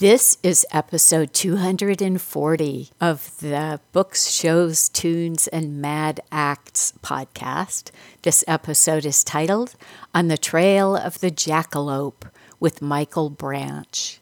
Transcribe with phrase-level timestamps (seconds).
[0.00, 7.90] This is episode 240 of the Books, Shows, Tunes, and Mad Acts podcast.
[8.22, 9.74] This episode is titled
[10.14, 12.30] On the Trail of the Jackalope
[12.60, 14.20] with Michael Branch.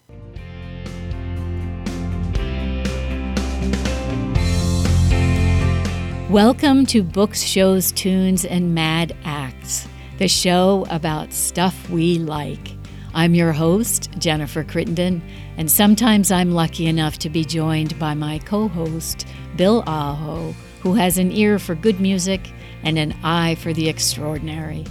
[6.31, 9.87] Welcome to Books, Shows, Tunes, and Mad Acts,
[10.17, 12.76] the show about stuff we like.
[13.17, 15.23] I'm your host, Jennifer Crittenden,
[15.57, 20.53] and sometimes I'm lucky enough to be joined by my co host, Bill Aho,
[20.83, 22.53] who has an ear for good music
[22.83, 24.85] and an eye for the extraordinary.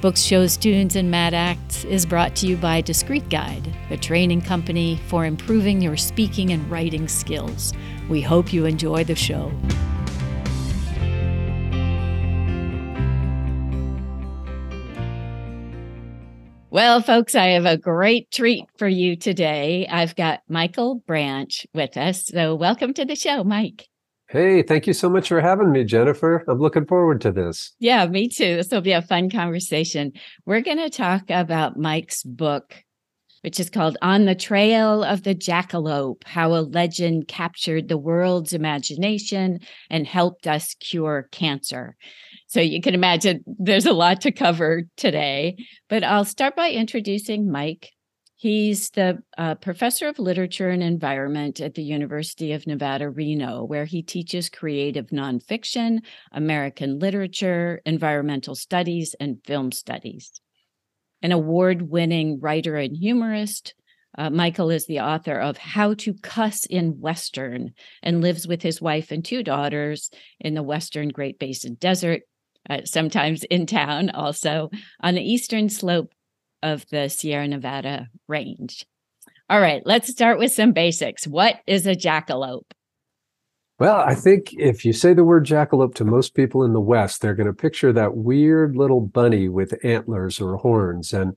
[0.00, 4.42] Books, Shows, Tunes, and Mad Acts is brought to you by Discreet Guide, the training
[4.42, 7.72] company for improving your speaking and writing skills.
[8.08, 9.52] We hope you enjoy the show.
[16.78, 19.88] Well, folks, I have a great treat for you today.
[19.90, 22.26] I've got Michael Branch with us.
[22.26, 23.88] So, welcome to the show, Mike.
[24.28, 26.44] Hey, thank you so much for having me, Jennifer.
[26.46, 27.72] I'm looking forward to this.
[27.80, 28.54] Yeah, me too.
[28.54, 30.12] This will be a fun conversation.
[30.46, 32.84] We're going to talk about Mike's book,
[33.40, 38.52] which is called On the Trail of the Jackalope How a Legend Captured the World's
[38.52, 39.58] Imagination
[39.90, 41.96] and Helped Us Cure Cancer.
[42.48, 45.56] So you can imagine there's a lot to cover today,
[45.90, 47.90] but I'll start by introducing Mike.
[48.36, 53.84] He's the uh, professor of literature and environment at the University of Nevada, Reno, where
[53.84, 55.98] he teaches creative nonfiction,
[56.32, 60.40] American literature, environmental studies, and film studies.
[61.20, 63.74] An award winning writer and humorist,
[64.16, 68.80] uh, Michael is the author of How to Cuss in Western and lives with his
[68.80, 72.22] wife and two daughters in the Western Great Basin Desert
[72.68, 76.12] uh, sometimes in town, also on the eastern slope
[76.62, 78.86] of the Sierra Nevada range.
[79.50, 81.26] All right, let's start with some basics.
[81.26, 82.70] What is a jackalope?
[83.78, 87.22] Well, I think if you say the word jackalope to most people in the West,
[87.22, 91.12] they're going to picture that weird little bunny with antlers or horns.
[91.12, 91.36] And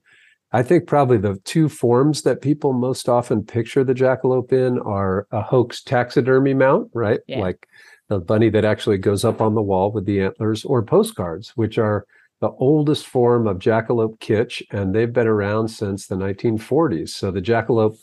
[0.50, 5.26] I think probably the two forms that people most often picture the jackalope in are
[5.30, 7.20] a hoax taxidermy mount, right?
[7.28, 7.40] Yeah.
[7.40, 7.66] Like
[8.12, 11.78] the bunny that actually goes up on the wall with the antlers, or postcards, which
[11.78, 12.06] are
[12.40, 17.10] the oldest form of jackalope kitsch, and they've been around since the 1940s.
[17.10, 17.96] So the jackalope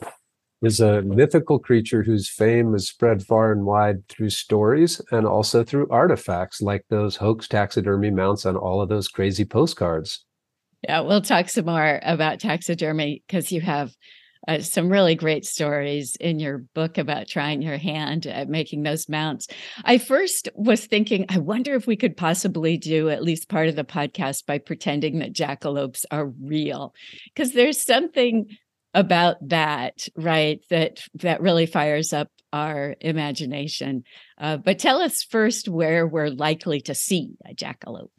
[0.62, 5.64] is a mythical creature whose fame is spread far and wide through stories and also
[5.64, 10.26] through artifacts like those hoax taxidermy mounts on all of those crazy postcards.
[10.84, 13.94] Yeah, we'll talk some more about taxidermy because you have
[14.50, 19.08] uh, some really great stories in your book about trying your hand at making those
[19.08, 19.48] mounts.
[19.84, 23.76] I first was thinking, I wonder if we could possibly do at least part of
[23.76, 26.96] the podcast by pretending that jackalopes are real,
[27.34, 28.48] because there's something
[28.96, 30.62] about that, right?
[30.72, 34.04] That that really fires up our imagination.
[34.40, 38.10] Uh, but tell us first where we're likely to see a jackalope.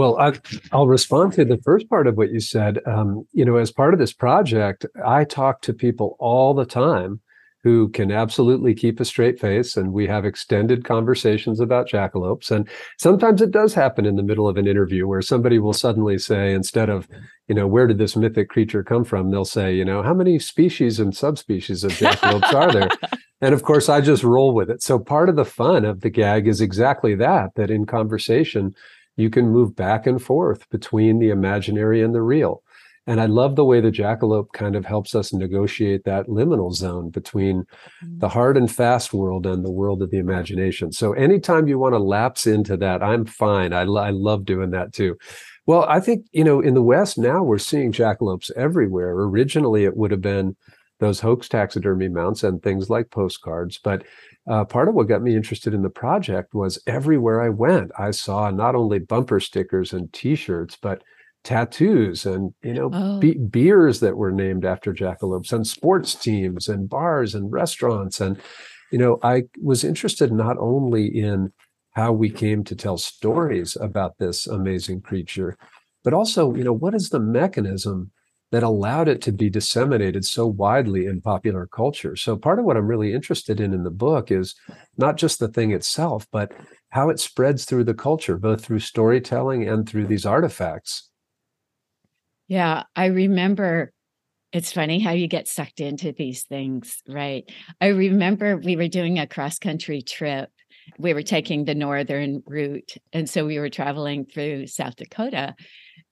[0.00, 0.32] Well, I,
[0.74, 2.78] will respond to the first part of what you said.
[2.86, 7.20] Um, you know, as part of this project, I talk to people all the time
[7.64, 12.50] who can absolutely keep a straight face, and we have extended conversations about jackalopes.
[12.50, 12.66] And
[12.96, 16.54] sometimes it does happen in the middle of an interview where somebody will suddenly say,
[16.54, 17.06] instead of,
[17.46, 19.30] you know, where did this mythic creature come from?
[19.30, 22.88] They'll say, you know, how many species and subspecies of jackalopes are there?
[23.42, 24.82] And of course, I just roll with it.
[24.82, 28.74] So part of the fun of the gag is exactly that, that in conversation,
[29.20, 32.62] you can move back and forth between the imaginary and the real.
[33.06, 37.10] And I love the way the jackalope kind of helps us negotiate that liminal zone
[37.10, 37.64] between
[38.02, 38.30] the mm.
[38.30, 40.92] hard and fast world and the world of the imagination.
[40.92, 43.72] So anytime you want to lapse into that, I'm fine.
[43.72, 45.16] I, I love doing that too.
[45.66, 49.10] Well, I think, you know, in the West now we're seeing jackalopes everywhere.
[49.12, 50.56] Originally, it would have been
[50.98, 53.78] those hoax taxidermy mounts and things like postcards.
[53.82, 54.04] But
[54.48, 58.10] uh, part of what got me interested in the project was everywhere I went, I
[58.10, 61.02] saw not only bumper stickers and T-shirts, but
[61.42, 63.18] tattoos and you know oh.
[63.18, 68.38] be- beers that were named after jackalopes and sports teams and bars and restaurants and
[68.92, 71.50] you know i was interested not only in
[71.92, 75.56] how we came to tell stories about this amazing creature
[76.04, 78.10] but also you know what is the mechanism
[78.50, 82.16] that allowed it to be disseminated so widely in popular culture.
[82.16, 84.54] So, part of what I'm really interested in in the book is
[84.96, 86.52] not just the thing itself, but
[86.90, 91.08] how it spreads through the culture, both through storytelling and through these artifacts.
[92.48, 93.92] Yeah, I remember
[94.52, 97.48] it's funny how you get sucked into these things, right?
[97.80, 100.50] I remember we were doing a cross country trip.
[100.98, 102.94] We were taking the northern route.
[103.12, 105.54] And so we were traveling through South Dakota.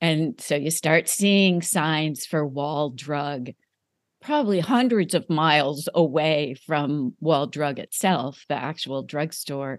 [0.00, 3.50] And so you start seeing signs for wall drug
[4.20, 9.78] probably hundreds of miles away from Wall Drug itself, the actual drugstore.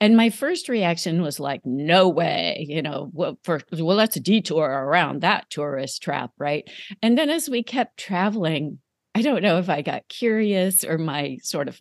[0.00, 4.64] And my first reaction was like, no way, you know, well, for, well, let's detour
[4.64, 6.68] around that tourist trap, right?
[7.02, 8.78] And then as we kept traveling,
[9.14, 11.78] I don't know if I got curious or my sort of,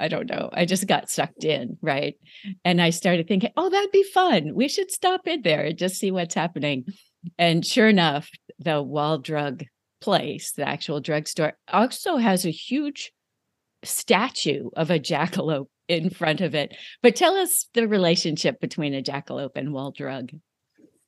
[0.00, 2.14] I don't know, I just got sucked in, right?
[2.64, 4.54] And I started thinking, oh, that'd be fun.
[4.54, 6.86] We should stop in there and just see what's happening.
[7.38, 9.64] And sure enough, the Wall Drug
[10.00, 13.12] place, the actual drugstore, also has a huge
[13.82, 16.74] statue of a jackalope in front of it.
[17.02, 20.30] But tell us the relationship between a jackalope and Wall Drug.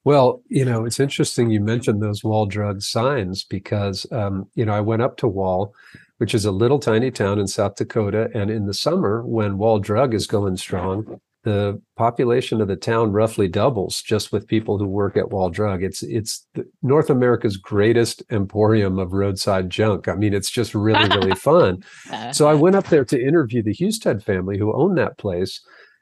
[0.06, 4.72] Well, you know, it's interesting you mentioned those Wall Drug signs because, um, you know,
[4.72, 5.74] I went up to Wall,
[6.18, 8.30] which is a little tiny town in South Dakota.
[8.32, 13.10] And in the summer, when Wall Drug is going strong, the population of the town
[13.10, 15.82] roughly doubles just with people who work at Wall Drug.
[15.82, 16.46] It's it's
[16.82, 20.06] North America's greatest emporium of roadside junk.
[20.06, 21.82] I mean, it's just really really fun.
[22.30, 25.60] so I went up there to interview the Hustead family who own that place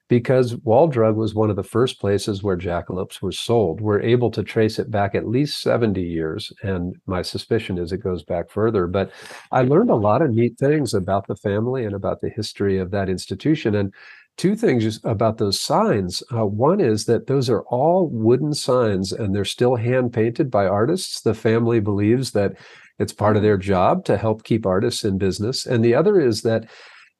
[0.08, 3.80] because Wall Drug was one of the first places where jackalopes were sold.
[3.80, 7.98] We're able to trace it back at least 70 years, and my suspicion is it
[7.98, 8.86] goes back further.
[8.86, 9.10] But
[9.50, 12.90] I learned a lot of neat things about the family and about the history of
[12.90, 13.74] that institution.
[13.74, 13.94] And
[14.36, 16.22] two things about those signs.
[16.34, 20.66] Uh, one is that those are all wooden signs and they're still hand painted by
[20.66, 21.20] artists.
[21.20, 22.56] The family believes that
[22.98, 25.66] it's part of their job to help keep artists in business.
[25.66, 26.68] And the other is that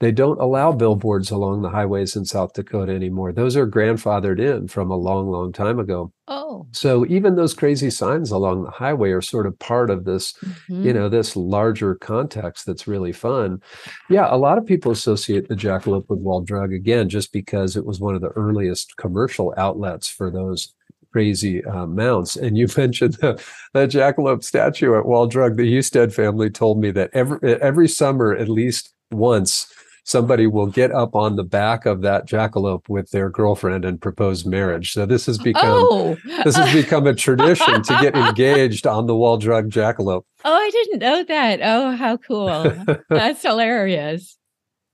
[0.00, 3.32] they don't allow billboards along the highways in South Dakota anymore.
[3.32, 6.12] Those are grandfathered in from a long, long time ago.
[6.26, 6.66] Oh.
[6.72, 10.84] So even those crazy signs along the highway are sort of part of this, mm-hmm.
[10.84, 13.62] you know, this larger context that's really fun.
[14.10, 17.86] Yeah, a lot of people associate the jackalope with Wall Drug again, just because it
[17.86, 20.74] was one of the earliest commercial outlets for those
[21.12, 22.34] crazy uh, mounts.
[22.34, 23.40] And you mentioned the,
[23.72, 25.56] the jackalope statue at Wall Drug.
[25.56, 29.72] The Hustead family told me that every every summer, at least once,
[30.04, 34.44] somebody will get up on the back of that jackalope with their girlfriend and propose
[34.44, 34.92] marriage.
[34.92, 36.16] So this has become oh.
[36.44, 40.24] this has become a tradition to get engaged on the wall drug jackalope.
[40.44, 41.60] Oh, I didn't know that.
[41.62, 42.72] Oh, how cool.
[43.08, 44.36] That's hilarious.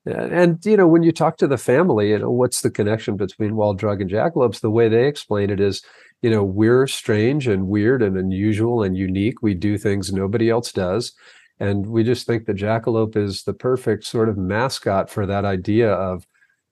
[0.07, 3.57] And you know, when you talk to the family, you know, what's the connection between
[3.57, 4.61] wall drug and jackalopes?
[4.61, 5.83] The way they explain it is,
[6.23, 9.43] you know, we're strange and weird and unusual and unique.
[9.43, 11.13] We do things nobody else does.
[11.61, 15.93] And we just think the jackalope is the perfect sort of mascot for that idea
[15.93, 16.27] of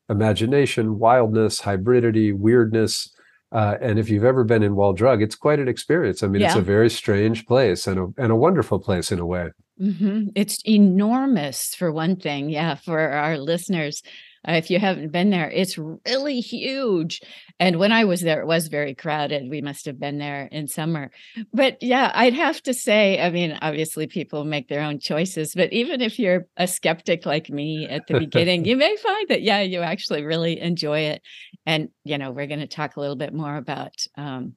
[0.08, 3.14] imagination, wildness, hybridity, weirdness.
[3.52, 6.22] Uh, and if you've ever been in Wall Drug, it's quite an experience.
[6.22, 6.48] I mean, yeah.
[6.48, 9.50] it's a very strange place and a, and a wonderful place in a way.
[9.80, 10.28] Mm-hmm.
[10.34, 12.48] It's enormous, for one thing.
[12.48, 14.02] Yeah, for our listeners,
[14.46, 17.20] uh, if you haven't been there, it's really huge.
[17.58, 19.50] And when I was there, it was very crowded.
[19.50, 21.10] We must have been there in summer.
[21.52, 25.72] But yeah, I'd have to say, I mean, obviously people make their own choices, but
[25.72, 29.60] even if you're a skeptic like me at the beginning, you may find that, yeah,
[29.60, 31.22] you actually really enjoy it.
[31.66, 34.54] And, you know, we're going to talk a little bit more about um,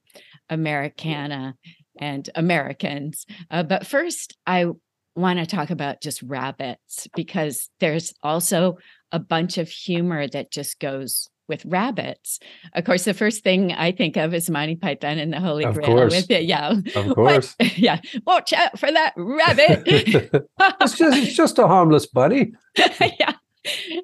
[0.48, 1.56] Americana
[1.98, 3.26] and Americans.
[3.50, 4.66] Uh, but first, I
[5.14, 8.78] want to talk about just rabbits because there's also
[9.12, 12.38] a bunch of humor that just goes with rabbits.
[12.72, 15.74] Of course, the first thing I think of is Monty Python and the Holy of
[15.74, 16.14] Grail course.
[16.14, 16.44] with it.
[16.44, 16.74] Yeah.
[16.94, 17.54] Of course.
[17.58, 17.78] What?
[17.78, 18.00] Yeah.
[18.26, 19.82] Watch out for that rabbit.
[19.86, 22.52] it's just it's just a harmless bunny.
[22.76, 23.34] yeah.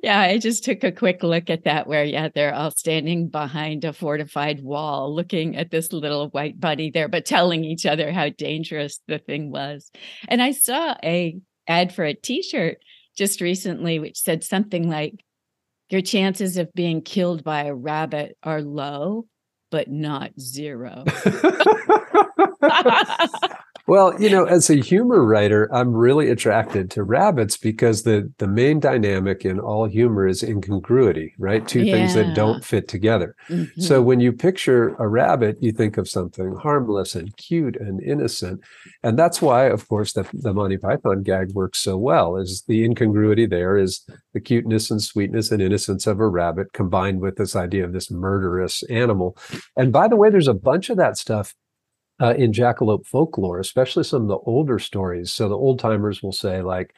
[0.04, 3.84] Yeah, I just took a quick look at that where yeah, they're all standing behind
[3.84, 8.28] a fortified wall looking at this little white bunny there, but telling each other how
[8.28, 9.90] dangerous the thing was.
[10.28, 12.78] And I saw a ad for a t-shirt
[13.18, 15.22] just recently, which said something like,
[15.90, 19.26] Your chances of being killed by a rabbit are low,
[19.70, 21.04] but not zero.
[23.88, 28.46] Well, you know, as a humor writer, I'm really attracted to rabbits because the the
[28.46, 31.66] main dynamic in all humor is incongruity, right?
[31.66, 31.94] Two yeah.
[31.94, 33.34] things that don't fit together.
[33.48, 33.80] Mm-hmm.
[33.80, 38.60] So when you picture a rabbit, you think of something harmless and cute and innocent.
[39.02, 42.84] And that's why, of course, the, the Monty Python gag works so well, is the
[42.84, 44.04] incongruity there is
[44.34, 48.10] the cuteness and sweetness and innocence of a rabbit combined with this idea of this
[48.10, 49.34] murderous animal.
[49.78, 51.54] And by the way, there's a bunch of that stuff
[52.20, 55.32] uh, in jackalope folklore, especially some of the older stories.
[55.32, 56.94] So the old timers will say, like,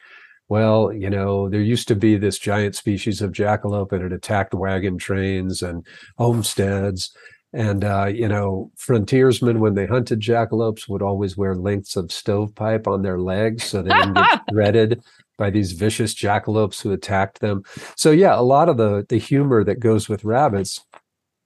[0.49, 4.53] well, you know, there used to be this giant species of jackalope and it attacked
[4.53, 5.85] wagon trains and
[6.17, 7.15] homesteads.
[7.53, 12.87] And, uh, you know, frontiersmen, when they hunted jackalopes, would always wear lengths of stovepipe
[12.87, 15.01] on their legs so they didn't get threaded
[15.37, 17.63] by these vicious jackalopes who attacked them.
[17.95, 20.81] So, yeah, a lot of the, the humor that goes with rabbits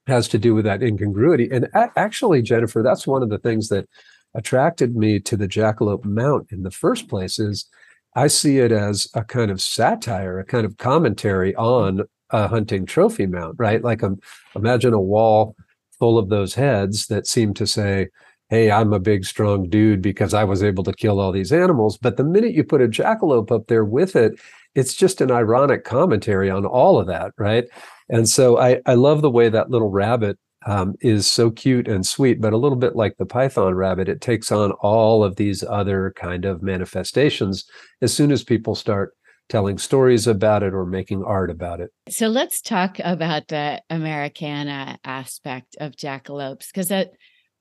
[0.06, 1.48] has to do with that incongruity.
[1.50, 3.88] And a- actually, Jennifer, that's one of the things that
[4.34, 7.68] attracted me to the jackalope mount in the first place is
[8.14, 12.86] I see it as a kind of satire, a kind of commentary on a hunting
[12.86, 13.82] trophy mount, right?
[13.82, 14.18] Like um,
[14.54, 15.56] imagine a wall
[15.98, 18.08] full of those heads that seem to say,
[18.48, 21.98] hey, I'm a big, strong dude because I was able to kill all these animals.
[21.98, 24.38] But the minute you put a jackalope up there with it,
[24.74, 27.64] it's just an ironic commentary on all of that, right?
[28.08, 32.04] And so I, I love the way that little rabbit um, is so cute and
[32.04, 35.62] sweet, but a little bit like the python rabbit, it takes on all of these
[35.62, 37.64] other kind of manifestations
[38.02, 39.14] as soon as people start
[39.48, 41.90] telling stories about it or making art about it.
[42.08, 47.10] So let's talk about the Americana aspect of jackalopes because that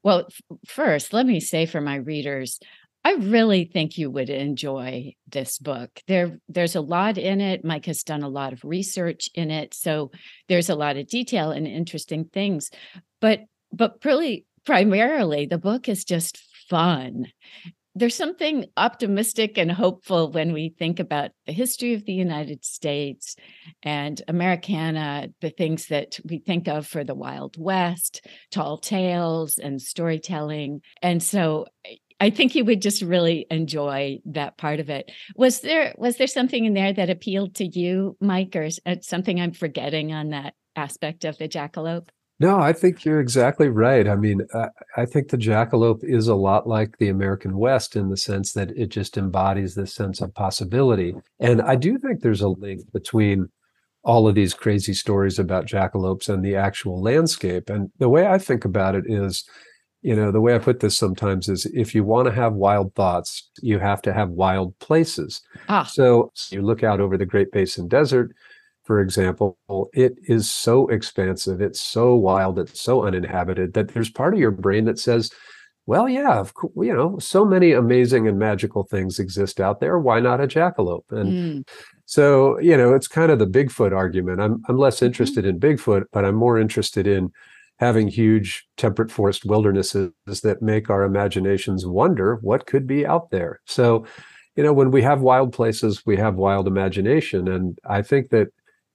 [0.04, 2.60] well, f- first, let me say for my readers,
[3.06, 6.02] I really think you would enjoy this book.
[6.08, 7.64] There, there's a lot in it.
[7.64, 10.10] Mike has done a lot of research in it, so
[10.50, 12.72] there's a lot of detail and interesting things.
[13.22, 17.28] But, but really, primarily, the book is just fun
[17.98, 23.38] there's something optimistic and hopeful when we think about the history of the United States
[23.84, 29.82] and Americana, the things that we think of for the Wild West, tall tales and
[29.82, 30.82] storytelling.
[31.02, 35.12] And so eh, I think you would just really enjoy that part of it.
[35.36, 39.40] Was there was there something in there that appealed to you, Mike, or uh, something
[39.40, 42.08] I'm forgetting on that aspect of the jackalope?
[42.40, 44.08] No, I think you're exactly right.
[44.08, 44.68] I mean, I,
[44.98, 48.72] I, think the jackalope is a lot like the American West in the sense that
[48.72, 51.16] it just embodies this sense of possibility.
[51.40, 53.48] And I do think there's a link between
[54.04, 57.70] all of these crazy stories about jackalopes and the actual landscape.
[57.70, 59.46] And the way I think about it is,
[60.06, 62.94] you know, the way I put this sometimes is if you want to have wild
[62.94, 65.42] thoughts, you have to have wild places.
[65.68, 65.84] Ah.
[65.84, 68.36] So you look out over the Great Basin Desert
[68.86, 69.58] for example,
[69.94, 74.52] it is so expansive, it's so wild, it's so uninhabited that there's part of your
[74.52, 75.32] brain that says,
[75.88, 79.98] well, yeah, of course, you know, so many amazing and magical things exist out there.
[79.98, 81.12] Why not a jackalope?
[81.12, 81.32] And
[81.66, 81.70] mm.
[82.06, 84.40] so, you know, it's kind of the Bigfoot argument.
[84.40, 85.08] I'm I'm less mm-hmm.
[85.08, 85.66] interested mm-hmm.
[85.66, 87.32] in Bigfoot, but I'm more interested in
[87.80, 90.12] having huge temperate forest wildernesses
[90.44, 93.60] that make our imaginations wonder what could be out there.
[93.66, 94.06] So,
[94.56, 97.48] you know, when we have wild places, we have wild imagination.
[97.48, 98.48] And I think that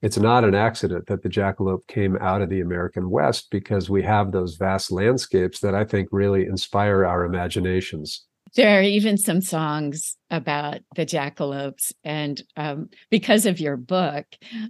[0.03, 4.03] it's not an accident that the jackalope came out of the American West because we
[4.03, 8.25] have those vast landscapes that I think really inspire our imaginations.
[8.57, 11.93] There are even some songs about the jackalopes.
[12.05, 14.27] And um, because of your book,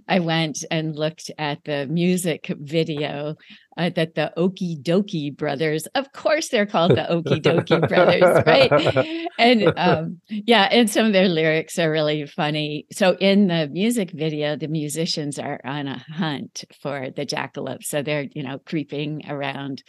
[0.07, 3.35] I went and looked at the music video
[3.77, 9.27] uh, that the Okee Dokee brothers, of course, they're called the Okee Dokee brothers, right?
[9.39, 12.85] And um, yeah, and some of their lyrics are really funny.
[12.91, 17.83] So in the music video, the musicians are on a hunt for the jackalope.
[17.83, 19.83] So they're, you know, creeping around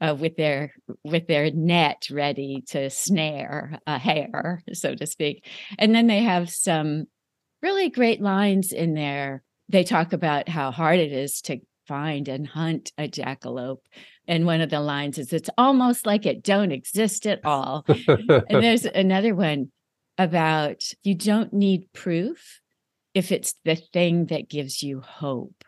[0.00, 5.46] uh, with their with their net ready to snare a hare, so to speak.
[5.78, 7.06] And then they have some
[7.62, 9.42] really great lines in there.
[9.68, 13.82] They talk about how hard it is to find and hunt a jackalope.
[14.26, 17.84] And one of the lines is, it's almost like it don't exist at all.
[17.88, 19.70] and there's another one
[20.18, 22.60] about you don't need proof
[23.14, 25.64] if it's the thing that gives you hope.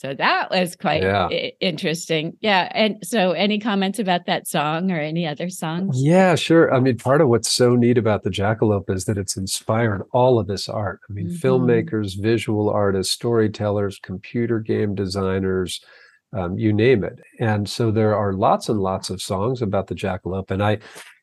[0.00, 1.28] So that was quite yeah.
[1.60, 2.38] interesting.
[2.40, 2.72] Yeah.
[2.74, 6.02] And so, any comments about that song or any other songs?
[6.02, 6.72] Yeah, sure.
[6.72, 10.38] I mean, part of what's so neat about the Jackalope is that it's inspired all
[10.38, 11.00] of this art.
[11.10, 11.46] I mean, mm-hmm.
[11.46, 15.84] filmmakers, visual artists, storytellers, computer game designers,
[16.32, 17.18] um, you name it.
[17.38, 20.50] And so, there are lots and lots of songs about the Jackalope.
[20.50, 20.78] And I,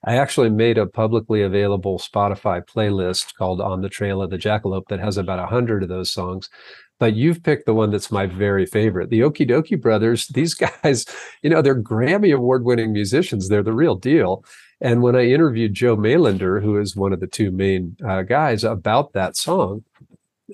[0.05, 4.89] I actually made a publicly available Spotify playlist called On the Trail of the Jackalope
[4.89, 6.47] that has about a hundred of those songs
[6.99, 9.09] but you've picked the one that's my very favorite.
[9.09, 11.05] The Okee Dokee Brothers, these guys,
[11.41, 13.49] you know, they're Grammy award winning musicians.
[13.49, 14.43] They're the real deal.
[14.79, 18.63] And when I interviewed Joe Mailander, who is one of the two main uh, guys,
[18.63, 19.83] about that song,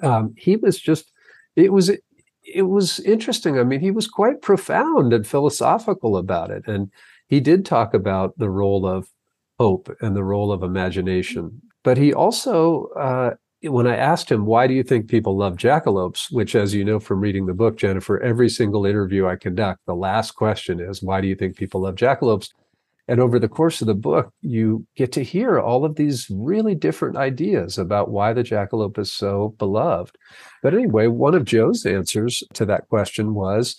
[0.02, 1.12] um, he was just,
[1.56, 3.60] it was, it was interesting.
[3.60, 6.68] I mean, he was quite profound and philosophical about it.
[6.68, 6.90] And
[7.28, 9.10] he did talk about the role of
[9.60, 11.62] hope and the role of imagination.
[11.84, 13.32] But he also uh,
[13.64, 16.32] when I asked him, why do you think people love jackalopes?
[16.32, 19.96] Which, as you know from reading the book, Jennifer, every single interview I conduct, the
[19.96, 22.50] last question is, why do you think people love jackalopes?
[23.08, 26.74] And over the course of the book, you get to hear all of these really
[26.74, 30.18] different ideas about why the jackalope is so beloved.
[30.62, 33.76] But anyway, one of Joe's answers to that question was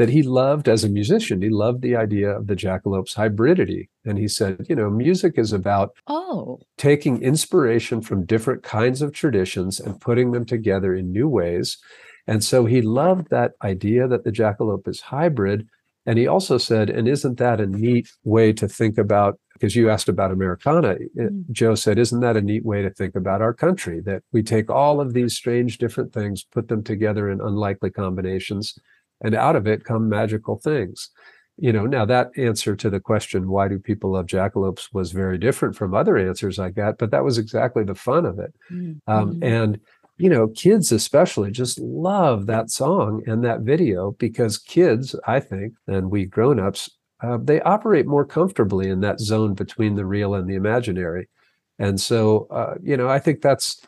[0.00, 1.42] that he loved as a musician.
[1.42, 3.90] He loved the idea of the jackalope's hybridity.
[4.06, 6.58] And he said, you know, music is about oh.
[6.78, 11.76] taking inspiration from different kinds of traditions and putting them together in new ways.
[12.26, 15.68] And so he loved that idea that the jackalope is hybrid.
[16.06, 19.90] And he also said, and isn't that a neat way to think about because you
[19.90, 20.96] asked about Americana.
[21.18, 21.50] Mm.
[21.50, 24.00] Joe said, Isn't that a neat way to think about our country?
[24.00, 28.78] That we take all of these strange different things, put them together in unlikely combinations,
[29.20, 31.10] and out of it come magical things.
[31.58, 35.36] You know, now that answer to the question, why do people love jackalopes, was very
[35.36, 38.54] different from other answers I got, but that was exactly the fun of it.
[38.72, 39.00] Mm.
[39.06, 39.44] Um, mm-hmm.
[39.44, 39.80] and
[40.20, 45.72] you know, kids especially just love that song and that video because kids, I think,
[45.86, 46.90] and we grown-ups,
[47.22, 51.30] uh, they operate more comfortably in that zone between the real and the imaginary.
[51.78, 53.80] And so, uh, you know, I think that's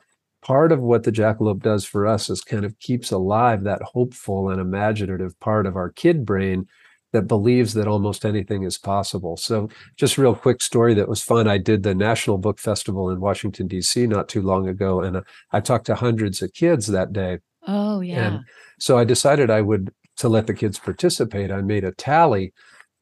[0.43, 4.51] part of what the jackalope does for us is kind of keeps alive that hopeful
[4.51, 6.67] and imaginative part of our kid brain
[7.13, 9.37] that believes that almost anything is possible.
[9.37, 11.47] So, just real quick story that was fun.
[11.47, 14.07] I did the National Book Festival in Washington D.C.
[14.07, 15.23] not too long ago, and uh,
[15.53, 17.39] I talked to hundreds of kids that day.
[17.67, 18.27] Oh yeah.
[18.27, 18.41] And
[18.79, 21.53] so I decided I would to let the kids participate.
[21.53, 22.53] I made a tally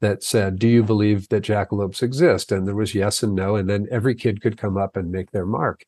[0.00, 3.70] that said, "Do you believe that jackalopes exist?" And there was yes and no, and
[3.70, 5.84] then every kid could come up and make their mark.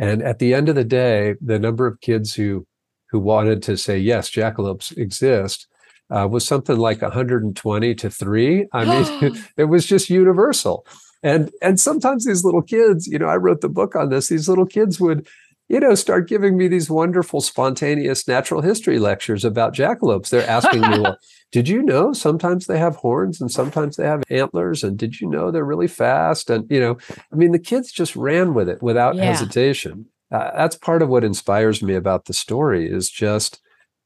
[0.00, 2.66] And at the end of the day, the number of kids who
[3.10, 5.66] who wanted to say yes, jackalopes exist
[6.10, 8.66] uh, was something like 120 to three.
[8.72, 10.86] I mean, it was just universal.
[11.22, 14.28] And and sometimes these little kids, you know, I wrote the book on this.
[14.28, 15.28] These little kids would,
[15.70, 20.28] you know, start giving me these wonderful, spontaneous natural history lectures about jackalopes.
[20.28, 21.16] They're asking me, well,
[21.52, 24.82] did you know sometimes they have horns and sometimes they have antlers?
[24.82, 26.50] And did you know they're really fast?
[26.50, 26.98] And you know,
[27.32, 29.26] I mean, the kids just ran with it without yeah.
[29.26, 30.06] hesitation.
[30.32, 33.60] Uh, that's part of what inspires me about the story is just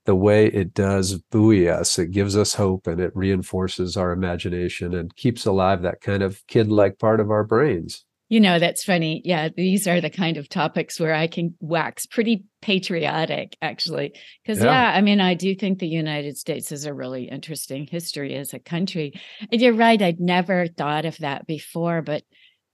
[0.04, 1.99] the way it does buoy us.
[1.99, 6.47] It gives us hope and it reinforces our imagination and keeps alive that kind of
[6.47, 8.04] kid like part of our brains.
[8.35, 9.23] You know, that's funny.
[9.25, 14.12] Yeah, these are the kind of topics where I can wax pretty patriotic, actually.
[14.43, 14.91] Because, yeah.
[14.91, 14.99] yeah.
[14.99, 18.59] I mean, I do think the United States has a really interesting history as a
[18.59, 19.12] country.
[19.53, 22.25] And you're right, I'd never thought of that before, but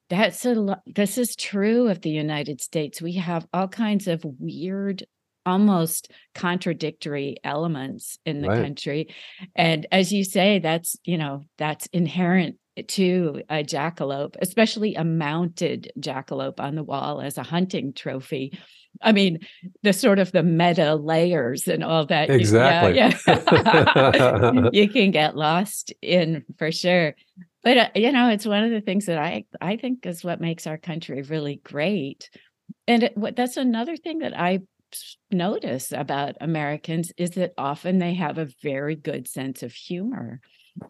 [0.08, 3.02] that's a this is true of the United States.
[3.02, 5.04] We have all kinds of weird
[5.44, 8.62] almost contradictory elements in the right.
[8.62, 9.08] country
[9.56, 12.56] and as you say that's you know that's inherent
[12.88, 18.58] to a jackalope especially a mounted jackalope on the wall as a hunting trophy
[19.02, 19.38] i mean
[19.82, 24.68] the sort of the meta layers and all that exactly yeah, yeah.
[24.72, 27.14] you can get lost in for sure
[27.62, 30.40] but uh, you know it's one of the things that i i think is what
[30.40, 32.30] makes our country really great
[32.86, 34.60] and it, that's another thing that i
[35.30, 40.40] notice about Americans is that often they have a very good sense of humor.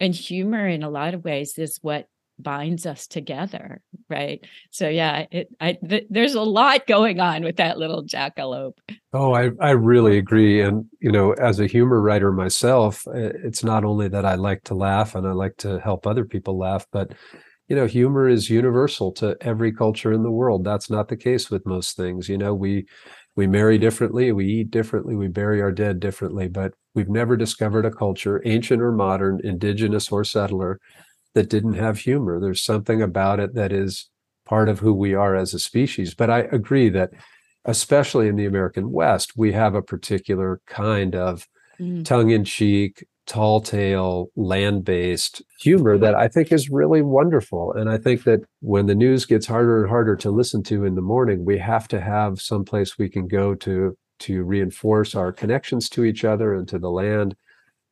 [0.00, 2.06] And humor, in a lot of ways, is what
[2.38, 4.44] binds us together right?
[4.70, 8.78] So yeah it i th- there's a lot going on with that little jackalope.
[9.12, 13.84] Oh i i really agree and you know as a humor writer myself it's not
[13.84, 17.12] only that i like to laugh and i like to help other people laugh but
[17.68, 20.64] you know humor is universal to every culture in the world.
[20.64, 22.86] That's not the case with most things you know we
[23.36, 27.86] we marry differently, we eat differently, we bury our dead differently, but we've never discovered
[27.86, 30.80] a culture, ancient or modern, indigenous or settler,
[31.34, 32.40] that didn't have humor.
[32.40, 34.08] There's something about it that is
[34.44, 36.14] part of who we are as a species.
[36.14, 37.12] But I agree that,
[37.64, 41.46] especially in the American West, we have a particular kind of
[41.78, 42.04] mm.
[42.04, 47.72] tongue in cheek, tall tale, land based humor that I think is really wonderful.
[47.72, 50.94] And I think that when the news gets harder and harder to listen to in
[50.94, 55.32] the morning, we have to have some place we can go to to reinforce our
[55.32, 57.34] connections to each other and to the land.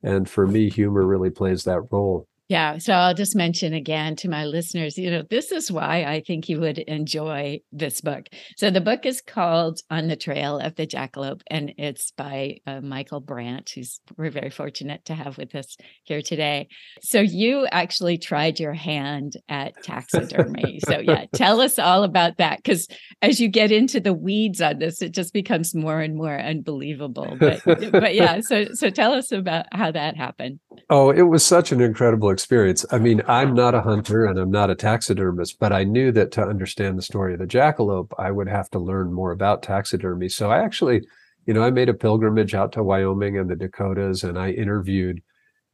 [0.03, 2.27] And for me, humor really plays that role.
[2.49, 2.79] Yeah.
[2.79, 6.49] So I'll just mention again to my listeners, you know, this is why I think
[6.49, 8.27] you would enjoy this book.
[8.57, 12.81] So the book is called On the Trail of the Jackalope, and it's by uh,
[12.81, 16.69] Michael Branch, who's we're very fortunate to have with us here today.
[17.03, 20.81] So you actually tried your hand at taxidermy.
[20.89, 22.63] so yeah, tell us all about that.
[22.63, 22.89] Because
[23.21, 27.37] as you get into the weeds on this, it just becomes more and more unbelievable.
[27.39, 30.61] But but yeah, so so tell us about how that happened.
[30.89, 32.87] Oh, it was such an incredible experience.
[32.93, 36.31] I mean, I'm not a hunter and I'm not a taxidermist, but I knew that
[36.33, 40.29] to understand the story of the jackalope, I would have to learn more about taxidermy.
[40.29, 41.05] So I actually,
[41.47, 45.21] you know, I made a pilgrimage out to Wyoming and the Dakotas and I interviewed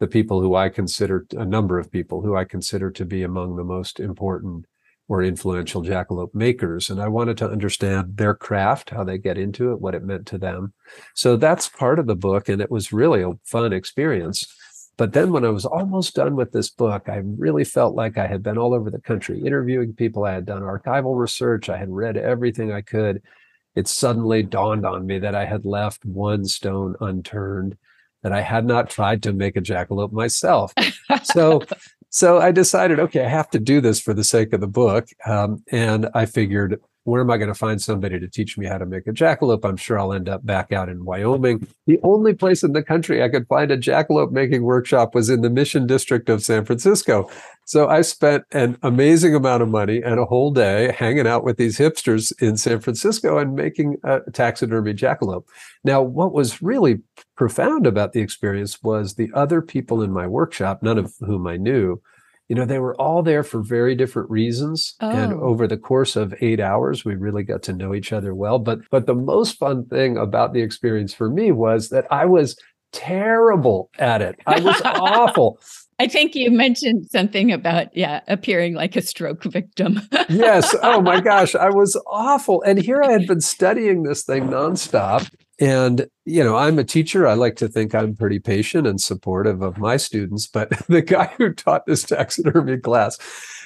[0.01, 3.57] the people who I consider a number of people who I consider to be among
[3.57, 4.65] the most important
[5.07, 6.89] or influential jackalope makers.
[6.89, 10.27] And I wanted to understand their craft, how they get into it, what it meant
[10.29, 10.73] to them.
[11.13, 12.49] So that's part of the book.
[12.49, 14.47] And it was really a fun experience.
[14.97, 18.27] But then when I was almost done with this book, I really felt like I
[18.27, 20.25] had been all over the country interviewing people.
[20.25, 21.69] I had done archival research.
[21.69, 23.23] I had read everything I could.
[23.75, 27.77] It suddenly dawned on me that I had left one stone unturned,
[28.23, 30.73] that I had not tried to make a jackalope myself.
[31.25, 31.63] so
[32.15, 35.09] So I decided, okay, I have to do this for the sake of the book.
[35.27, 38.79] Um, and I figured where am I going to find somebody to teach me how
[38.79, 39.65] to make a jackalope?
[39.65, 41.67] I'm sure I'll end up back out in Wyoming.
[41.87, 45.43] The only place in the country I could find a jackalope making workshop was in
[45.43, 47.31] the Mission District of San Francisco.
[47.67, 51.57] So I spent an amazing amount of money and a whole day hanging out with
[51.57, 55.45] these hipsters in San Francisco and making a taxidermy jackalope.
[55.83, 57.01] Now, what was really
[57.37, 61.57] profound about the experience was the other people in my workshop, none of whom I
[61.57, 62.01] knew,
[62.49, 64.95] you know, they were all there for very different reasons.
[65.01, 65.09] Oh.
[65.09, 68.59] And over the course of eight hours, we really got to know each other well.
[68.59, 72.57] But but the most fun thing about the experience for me was that I was
[72.93, 74.37] terrible at it.
[74.47, 75.59] I was awful.
[76.01, 80.01] I think you mentioned something about, yeah, appearing like a stroke victim.
[80.29, 80.75] yes.
[80.83, 81.55] Oh my gosh.
[81.55, 82.63] I was awful.
[82.63, 85.31] And here I had been studying this thing nonstop.
[85.61, 87.27] And, you know, I'm a teacher.
[87.27, 90.47] I like to think I'm pretty patient and supportive of my students.
[90.47, 93.19] But the guy who taught this taxidermy class,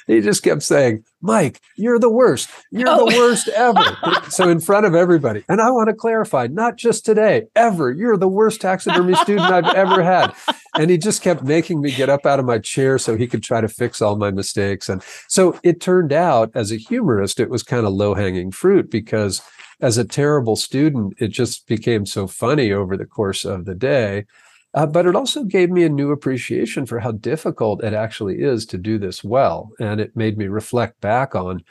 [0.07, 2.48] he just kept saying, Mike, you're the worst.
[2.70, 3.09] You're oh.
[3.09, 3.96] the worst ever.
[4.31, 5.44] so in front of everybody.
[5.48, 7.90] And I want to clarify, not just today, ever.
[7.90, 10.35] You're the worst taxidermy student I've ever had.
[10.79, 13.42] And he just kept making me get up out of my chair so he could
[13.42, 14.88] try to fix all my mistakes.
[14.88, 18.90] And so it turned out as a humorist, it was kind of low hanging fruit
[18.90, 19.42] because
[19.81, 24.27] as a terrible student, it just became so funny over the course of the day.
[24.75, 28.67] Uh, but it also gave me a new appreciation for how difficult it actually is
[28.67, 29.71] to do this well.
[29.81, 31.64] And it made me reflect back on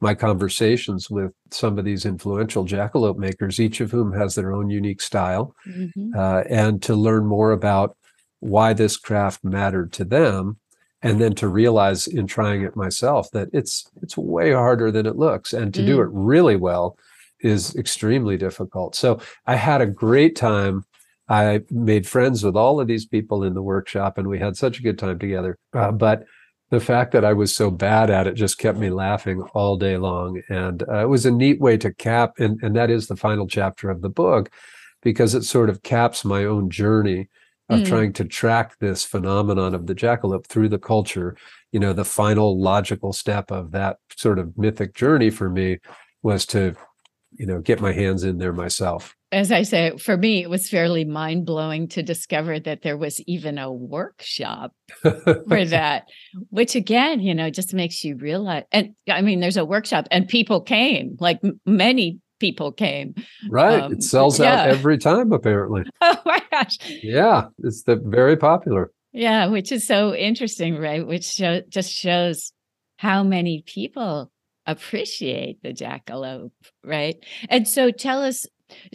[0.00, 4.68] my conversations with some of these influential jackalope makers, each of whom has their own
[4.68, 6.10] unique style, mm-hmm.
[6.16, 7.96] uh, and to learn more about
[8.40, 10.56] why this craft mattered to them
[11.02, 15.16] and then to realize in trying it myself that it's it's way harder than it
[15.16, 15.86] looks and to mm.
[15.86, 16.96] do it really well
[17.42, 20.84] is extremely difficult so i had a great time
[21.28, 24.78] I made friends with all of these people in the workshop and we had such
[24.78, 25.56] a good time together.
[25.72, 26.24] Uh, but
[26.72, 29.98] the fact that I was so bad at it just kept me laughing all day
[29.98, 30.40] long.
[30.48, 33.46] And uh, it was a neat way to cap, and, and that is the final
[33.46, 34.50] chapter of the book,
[35.02, 37.28] because it sort of caps my own journey
[37.68, 37.86] of mm.
[37.86, 41.36] trying to track this phenomenon of the jackalope through the culture.
[41.72, 45.78] You know, the final logical step of that sort of mythic journey for me
[46.22, 46.74] was to,
[47.34, 50.68] you know, get my hands in there myself as I say, for me, it was
[50.68, 56.04] fairly mind blowing to discover that there was even a workshop for that,
[56.50, 58.64] which again, you know, just makes you realize.
[58.70, 63.14] And I mean, there's a workshop and people came, like many people came.
[63.48, 63.82] Right.
[63.82, 64.64] Um, it sells yeah.
[64.64, 65.84] out every time, apparently.
[66.02, 66.76] Oh my gosh.
[67.02, 67.46] Yeah.
[67.58, 68.90] It's the very popular.
[69.12, 69.46] Yeah.
[69.46, 71.06] Which is so interesting, right?
[71.06, 72.52] Which show, just shows
[72.98, 74.30] how many people
[74.66, 76.52] appreciate the jackalope,
[76.84, 77.16] right?
[77.48, 78.46] And so tell us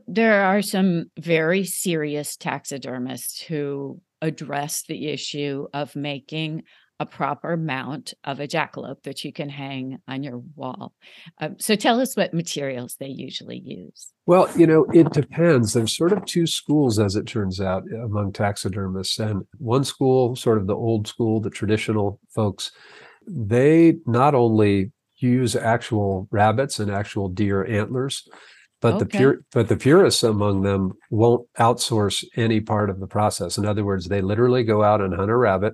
[0.07, 6.63] there are some very serious taxidermists who address the issue of making
[6.99, 10.93] a proper mount of a jackalope that you can hang on your wall.
[11.39, 14.11] Um, so tell us what materials they usually use.
[14.25, 15.73] Well, you know, it depends.
[15.73, 19.19] There's sort of two schools, as it turns out, among taxidermists.
[19.19, 22.71] And one school, sort of the old school, the traditional folks,
[23.27, 28.27] they not only use actual rabbits and actual deer antlers,
[28.81, 28.99] but okay.
[28.99, 33.65] the pure but the purists among them won't outsource any part of the process in
[33.65, 35.73] other words they literally go out and hunt a rabbit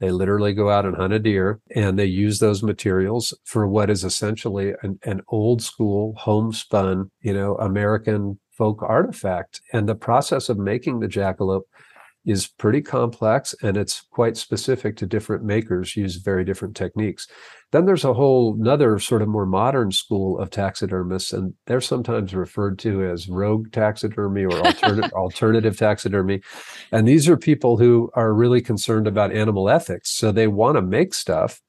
[0.00, 3.90] they literally go out and hunt a deer and they use those materials for what
[3.90, 10.48] is essentially an, an old school homespun you know american folk artifact and the process
[10.48, 11.62] of making the jackalope
[12.24, 17.26] is pretty complex and it's quite specific to different makers use very different techniques.
[17.72, 22.34] Then there's a whole another sort of more modern school of taxidermists and they're sometimes
[22.34, 26.42] referred to as rogue taxidermy or alternative alternative taxidermy.
[26.92, 30.10] And these are people who are really concerned about animal ethics.
[30.10, 31.60] So they want to make stuff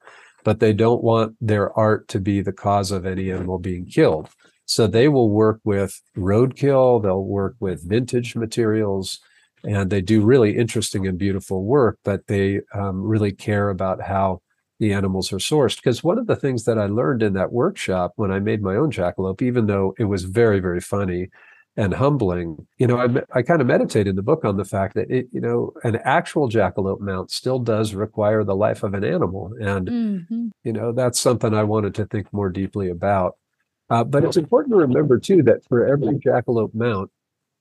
[0.43, 4.29] but they don't want their art to be the cause of any animal being killed.
[4.65, 9.19] So they will work with roadkill they'll work with vintage materials
[9.63, 14.41] and they do really interesting and beautiful work, but they um, really care about how
[14.79, 15.75] the animals are sourced.
[15.75, 18.75] Because one of the things that I learned in that workshop when I made my
[18.75, 21.29] own jackalope, even though it was very, very funny
[21.77, 24.95] and humbling, you know, I, I kind of meditate in the book on the fact
[24.95, 29.03] that it, you know, an actual jackalope mount still does require the life of an
[29.03, 29.53] animal.
[29.61, 30.47] And, mm-hmm.
[30.63, 33.37] you know, that's something I wanted to think more deeply about.
[33.89, 37.11] Uh, but it's important to remember, too, that for every jackalope mount,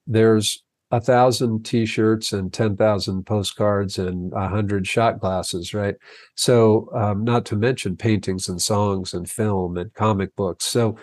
[0.07, 5.95] there's a thousand t-shirts and 10,000 postcards and a hundred shot glasses, right?
[6.35, 10.65] So, um, not to mention paintings and songs and film and comic books.
[10.65, 10.97] So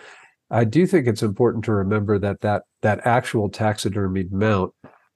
[0.50, 4.74] I do think it's important to remember that that, that actual taxidermied mount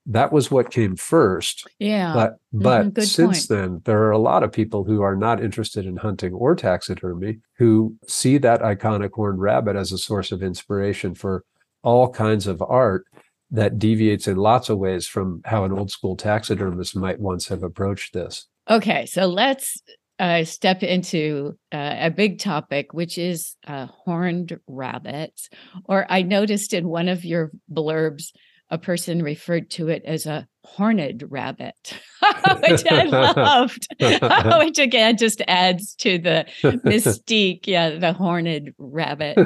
[0.07, 1.67] that was what came first.
[1.79, 2.13] Yeah.
[2.13, 3.59] But but mm-hmm, since point.
[3.59, 7.39] then, there are a lot of people who are not interested in hunting or taxidermy
[7.57, 11.43] who see that iconic horned rabbit as a source of inspiration for
[11.83, 13.05] all kinds of art
[13.51, 17.63] that deviates in lots of ways from how an old school taxidermist might once have
[17.63, 18.47] approached this.
[18.69, 19.81] Okay, so let's
[20.19, 25.49] uh, step into uh, a big topic, which is uh, horned rabbits.
[25.85, 28.31] Or I noticed in one of your blurbs,
[28.71, 31.75] a person referred to it as a horned rabbit,
[32.61, 33.87] which I loved,
[34.65, 37.67] which again just adds to the mystique.
[37.67, 39.37] Yeah, the horned rabbit.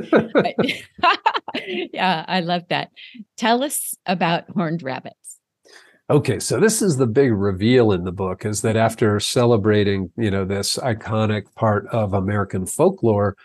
[1.92, 2.92] yeah, I love that.
[3.36, 5.40] Tell us about horned rabbits.
[6.08, 10.30] Okay, so this is the big reveal in the book is that after celebrating, you
[10.30, 13.36] know, this iconic part of American folklore,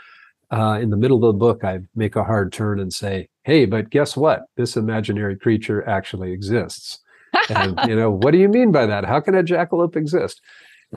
[0.51, 3.65] uh, in the middle of the book, I make a hard turn and say, "Hey,
[3.67, 4.43] but guess what?
[4.57, 7.01] This imaginary creature actually exists."
[7.49, 9.05] and you know, what do you mean by that?
[9.05, 10.41] How can a jackalope exist?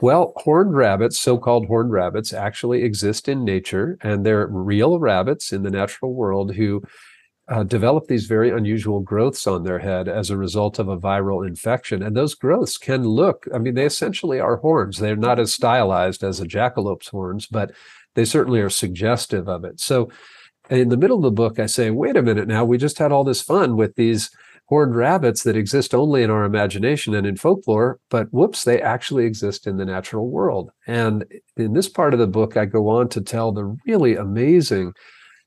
[0.00, 5.62] Well, horned rabbits, so-called horned rabbits, actually exist in nature, and they're real rabbits in
[5.62, 6.82] the natural world who
[7.48, 11.46] uh, develop these very unusual growths on their head as a result of a viral
[11.46, 12.02] infection.
[12.02, 14.98] And those growths can look, I mean, they essentially are horns.
[14.98, 17.72] They're not as stylized as a jackalope's horns, but
[18.14, 19.78] they certainly are suggestive of it.
[19.78, 20.10] So
[20.70, 23.12] in the middle of the book, I say, wait a minute now, we just had
[23.12, 24.30] all this fun with these
[24.66, 29.26] horned rabbits that exist only in our imagination and in folklore, but whoops, they actually
[29.26, 30.70] exist in the natural world.
[30.86, 34.94] And in this part of the book, I go on to tell the really amazing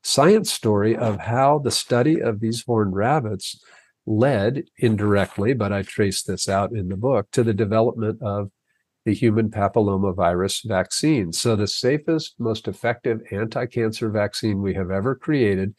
[0.03, 3.59] science story of how the study of these horned rabbits
[4.05, 8.51] led indirectly, but I trace this out in the book, to the development of
[9.07, 11.31] the human papillomavirus vaccine.
[11.31, 15.75] So, the safest, most effective anti cancer vaccine we have ever created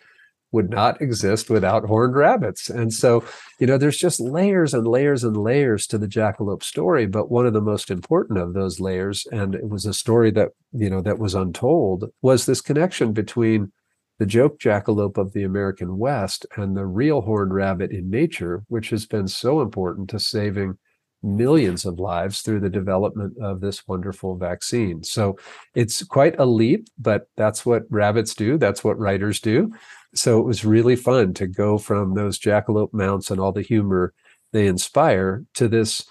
[0.50, 2.70] would not exist without horned rabbits.
[2.70, 3.22] And so,
[3.60, 7.04] you know, there's just layers and layers and layers to the jackalope story.
[7.04, 10.52] But one of the most important of those layers, and it was a story that,
[10.72, 13.72] you know, that was untold, was this connection between
[14.18, 18.88] the joke jackalope of the American West and the real horned rabbit in nature, which
[18.88, 20.78] has been so important to saving
[21.22, 25.02] millions of lives through the development of this wonderful vaccine.
[25.02, 25.36] So
[25.74, 28.58] it's quite a leap, but that's what rabbits do.
[28.58, 29.72] That's what writers do.
[30.14, 34.14] So it was really fun to go from those jackalope mounts and all the humor
[34.52, 36.06] they inspire to this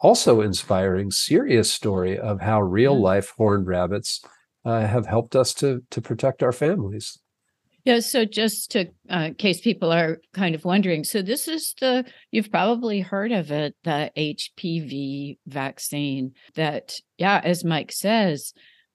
[0.00, 4.22] also inspiring, serious story of how real life horned rabbits
[4.64, 7.18] uh, have helped us to to protect our families.
[7.84, 12.04] Yeah, so just to uh, case people are kind of wondering, so this is the
[12.30, 16.32] you've probably heard of it, the HPV vaccine.
[16.54, 18.52] That yeah, as Mike says,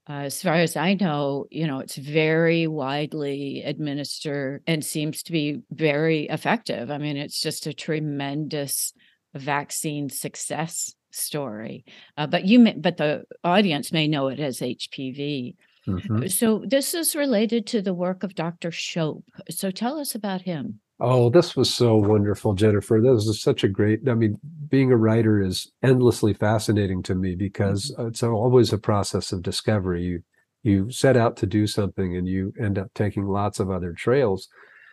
[0.09, 5.31] uh, as far as I know, you know, it's very widely administered and seems to
[5.31, 6.91] be very effective.
[6.91, 8.93] I mean, it's just a tremendous
[9.33, 11.85] vaccine success story.
[12.17, 15.55] Uh, but you, may, but the audience may know it as HPV.
[15.87, 16.27] Mm-hmm.
[16.27, 18.71] So this is related to the work of Dr.
[18.71, 19.25] Shope.
[19.49, 20.79] So tell us about him.
[20.99, 23.01] Oh, this was so wonderful, Jennifer.
[23.01, 24.07] This is such a great.
[24.07, 24.37] I mean,
[24.69, 28.07] being a writer is endlessly fascinating to me because mm-hmm.
[28.07, 30.03] it's always a process of discovery.
[30.03, 30.23] You
[30.61, 34.47] you set out to do something and you end up taking lots of other trails.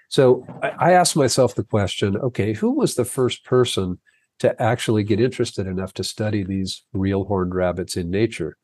[0.09, 4.01] So I, I asked myself the question: Okay, who was the first person
[4.41, 8.57] to actually get interested enough to study these real horned rabbits in nature?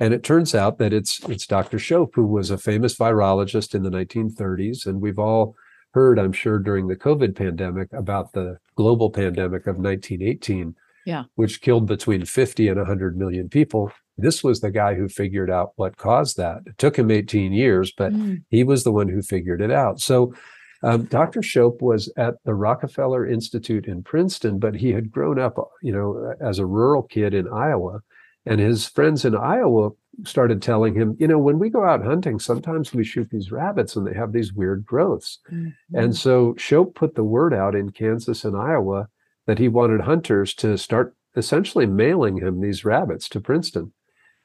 [0.00, 1.78] And it turns out that it's it's Dr.
[1.78, 5.56] Shope, who was a famous virologist in the 1930s, and we've all
[5.92, 10.74] heard, I'm sure, during the COVID pandemic about the global pandemic of 1918,
[11.06, 11.24] yeah.
[11.34, 13.90] which killed between 50 and 100 million people.
[14.16, 16.58] This was the guy who figured out what caused that.
[16.66, 18.42] It took him 18 years, but mm.
[18.50, 20.00] he was the one who figured it out.
[20.00, 20.34] So
[20.82, 21.42] um, Dr.
[21.42, 26.34] Shope was at the Rockefeller Institute in Princeton, but he had grown up, you know,
[26.40, 28.00] as a rural kid in Iowa
[28.48, 29.90] and his friends in Iowa
[30.24, 33.94] started telling him, you know, when we go out hunting, sometimes we shoot these rabbits
[33.94, 35.38] and they have these weird growths.
[35.52, 35.96] Mm-hmm.
[35.96, 39.08] And so Shope put the word out in Kansas and Iowa
[39.46, 43.92] that he wanted hunters to start essentially mailing him these rabbits to Princeton.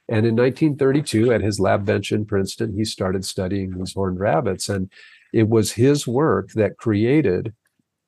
[0.10, 4.68] And in 1932, at his lab bench in Princeton, he started studying these horned rabbits.
[4.68, 4.92] And
[5.32, 7.54] it was his work that created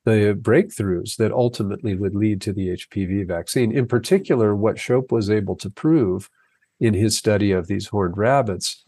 [0.06, 3.72] the breakthroughs that ultimately would lead to the HPV vaccine.
[3.72, 6.30] In particular, what Shope was able to prove
[6.80, 8.86] in his study of these horned rabbits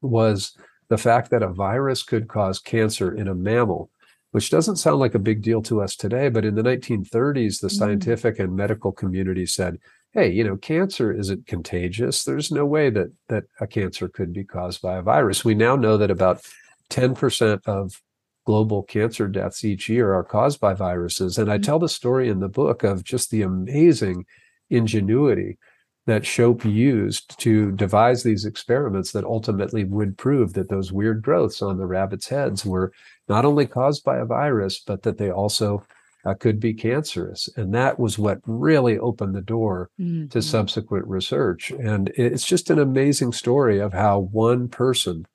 [0.00, 0.56] was
[0.88, 3.90] the fact that a virus could cause cancer in a mammal,
[4.30, 6.28] which doesn't sound like a big deal to us today.
[6.28, 7.72] But in the 1930s, the mm.
[7.72, 9.78] scientific and medical community said,
[10.12, 12.22] hey, you know, cancer isn't contagious.
[12.22, 15.44] There's no way that that a cancer could be caused by a virus.
[15.44, 16.46] We now know that about
[16.90, 18.00] 10% of
[18.44, 21.38] global cancer deaths each year are caused by viruses.
[21.38, 21.62] And I mm-hmm.
[21.62, 24.26] tell the story in the book of just the amazing
[24.70, 25.58] ingenuity
[26.06, 31.62] that Shope used to devise these experiments that ultimately would prove that those weird growths
[31.62, 32.92] on the rabbits' heads were
[33.28, 35.82] not only caused by a virus, but that they also
[36.26, 37.48] uh, could be cancerous.
[37.56, 40.28] And that was what really opened the door mm-hmm.
[40.28, 41.70] to subsequent research.
[41.70, 45.26] And it's just an amazing story of how one person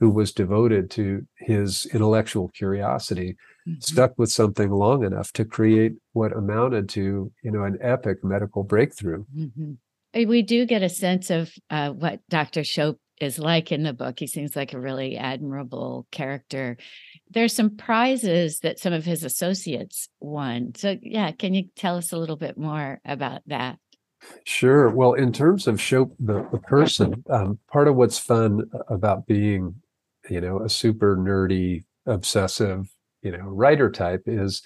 [0.00, 3.80] who was devoted to his intellectual curiosity mm-hmm.
[3.80, 8.62] stuck with something long enough to create what amounted to you know an epic medical
[8.62, 10.28] breakthrough mm-hmm.
[10.28, 14.18] we do get a sense of uh, what dr shope is like in the book
[14.18, 16.76] he seems like a really admirable character
[17.30, 22.12] there's some prizes that some of his associates won so yeah can you tell us
[22.12, 23.78] a little bit more about that
[24.44, 24.88] Sure.
[24.90, 29.74] Well, in terms of Shope, the, the person, um, part of what's fun about being
[30.28, 32.88] you know, a super nerdy, obsessive,
[33.22, 34.62] you know, writer type is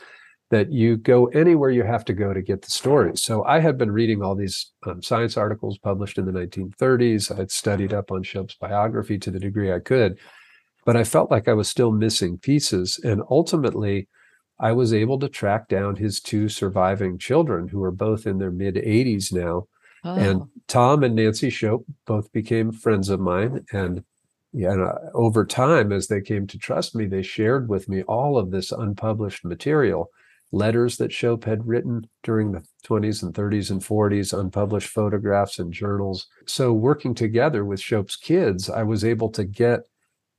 [0.50, 3.22] that you go anywhere you have to go to get the stories.
[3.22, 7.38] So I had been reading all these um, science articles published in the 1930s.
[7.38, 10.18] I'd studied up on Shope's biography to the degree I could,
[10.84, 12.98] but I felt like I was still missing pieces.
[13.04, 14.08] And ultimately,
[14.58, 18.50] I was able to track down his two surviving children, who are both in their
[18.50, 19.68] mid 80s now.
[20.02, 20.14] Oh.
[20.16, 23.64] And Tom and Nancy Shope both became friends of mine.
[23.72, 24.02] And
[24.52, 28.02] yeah, and uh, over time, as they came to trust me, they shared with me
[28.02, 30.10] all of this unpublished material,
[30.50, 35.72] letters that Shope had written during the 20s and 30s and 40s, unpublished photographs and
[35.72, 36.26] journals.
[36.46, 39.80] So, working together with Shope's kids, I was able to get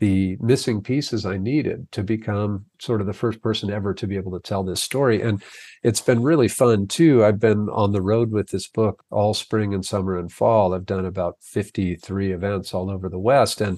[0.01, 4.17] the missing pieces I needed to become sort of the first person ever to be
[4.17, 5.21] able to tell this story.
[5.21, 5.43] And
[5.83, 7.23] it's been really fun too.
[7.23, 10.73] I've been on the road with this book all spring and summer and fall.
[10.73, 13.61] I've done about 53 events all over the West.
[13.61, 13.77] And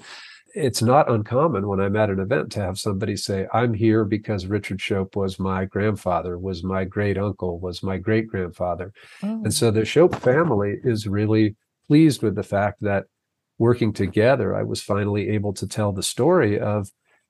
[0.56, 4.46] it's not uncommon when I'm at an event to have somebody say, I'm here because
[4.46, 8.94] Richard Shope was my grandfather, was my great uncle, was my great grandfather.
[9.24, 9.42] Oh.
[9.44, 13.08] And so the Shope family is really pleased with the fact that
[13.58, 16.90] working together, I was finally able to tell the story of,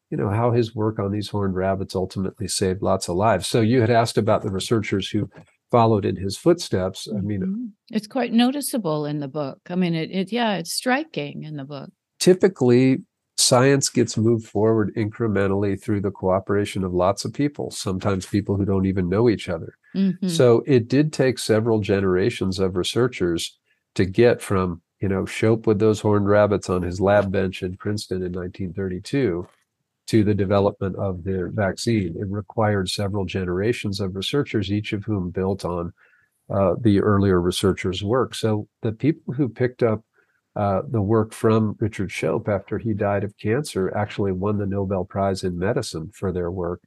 [0.09, 3.47] you know, how his work on these horned rabbits ultimately saved lots of lives.
[3.47, 5.29] So you had asked about the researchers who
[5.71, 7.07] followed in his footsteps.
[7.11, 7.65] I mean, mm-hmm.
[7.89, 9.59] it's quite noticeable in the book.
[9.69, 11.89] I mean, it, it yeah, it's striking in the book.
[12.19, 12.99] Typically,
[13.37, 18.65] science gets moved forward incrementally through the cooperation of lots of people, sometimes people who
[18.65, 19.73] don't even know each other.
[19.95, 20.27] Mm-hmm.
[20.27, 23.57] So it did take several generations of researchers
[23.95, 27.75] to get from, you know, Shope with those horned rabbits on his lab bench in
[27.75, 29.45] Princeton in 1932
[30.07, 32.15] to the development of the vaccine.
[32.17, 35.91] It required several generations of researchers, each of whom built on
[36.49, 38.33] uh, the earlier researchers' work.
[38.33, 40.05] So the people who picked up
[40.55, 45.03] uh, the work from Richard Shope after he died of cancer actually won the Nobel
[45.03, 46.81] Prize in Medicine for their work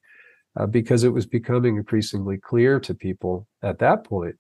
[0.59, 4.37] uh, because it was becoming increasingly clear to people at that point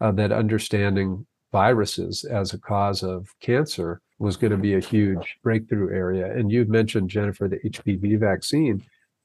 [0.00, 4.62] uh, that understanding viruses as a cause of cancer was going to mm-hmm.
[4.62, 6.32] be a huge breakthrough area.
[6.32, 8.84] And you've mentioned, Jennifer, the HPV vaccine.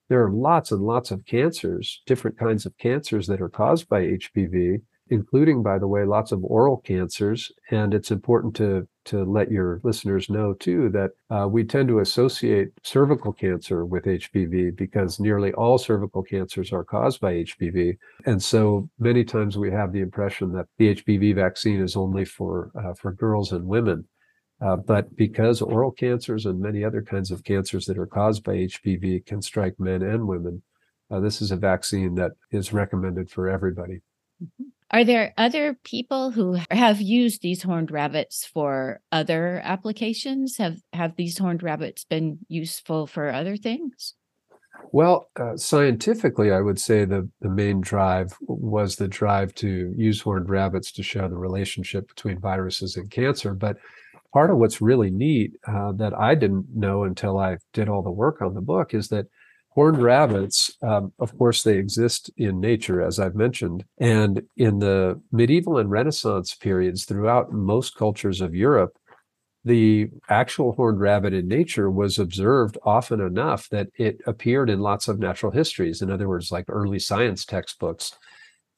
[0.09, 4.03] There are lots and lots of cancers, different kinds of cancers that are caused by
[4.03, 4.81] HPV
[5.11, 7.51] including, by the way, lots of oral cancers.
[7.69, 11.99] And it's important to to let your listeners know too that uh, we tend to
[11.99, 18.41] associate cervical cancer with HPV because nearly all cervical cancers are caused by HPV, and
[18.41, 22.93] so many times we have the impression that the HPV vaccine is only for uh,
[22.93, 24.07] for girls and women.
[24.63, 28.53] Uh, but because oral cancers and many other kinds of cancers that are caused by
[28.53, 30.61] HPV can strike men and women,
[31.09, 34.01] uh, this is a vaccine that is recommended for everybody.
[34.41, 34.69] Mm-hmm.
[34.91, 40.57] Are there other people who have used these horned rabbits for other applications?
[40.57, 44.15] Have have these horned rabbits been useful for other things?
[44.91, 50.19] Well, uh, scientifically, I would say the, the main drive was the drive to use
[50.21, 53.53] horned rabbits to show the relationship between viruses and cancer.
[53.53, 53.77] But
[54.33, 58.11] part of what's really neat uh, that I didn't know until I did all the
[58.11, 59.27] work on the book is that
[59.73, 63.85] Horned rabbits, um, of course, they exist in nature, as I've mentioned.
[63.99, 68.97] And in the medieval and Renaissance periods throughout most cultures of Europe,
[69.63, 75.07] the actual horned rabbit in nature was observed often enough that it appeared in lots
[75.07, 76.01] of natural histories.
[76.01, 78.17] In other words, like early science textbooks.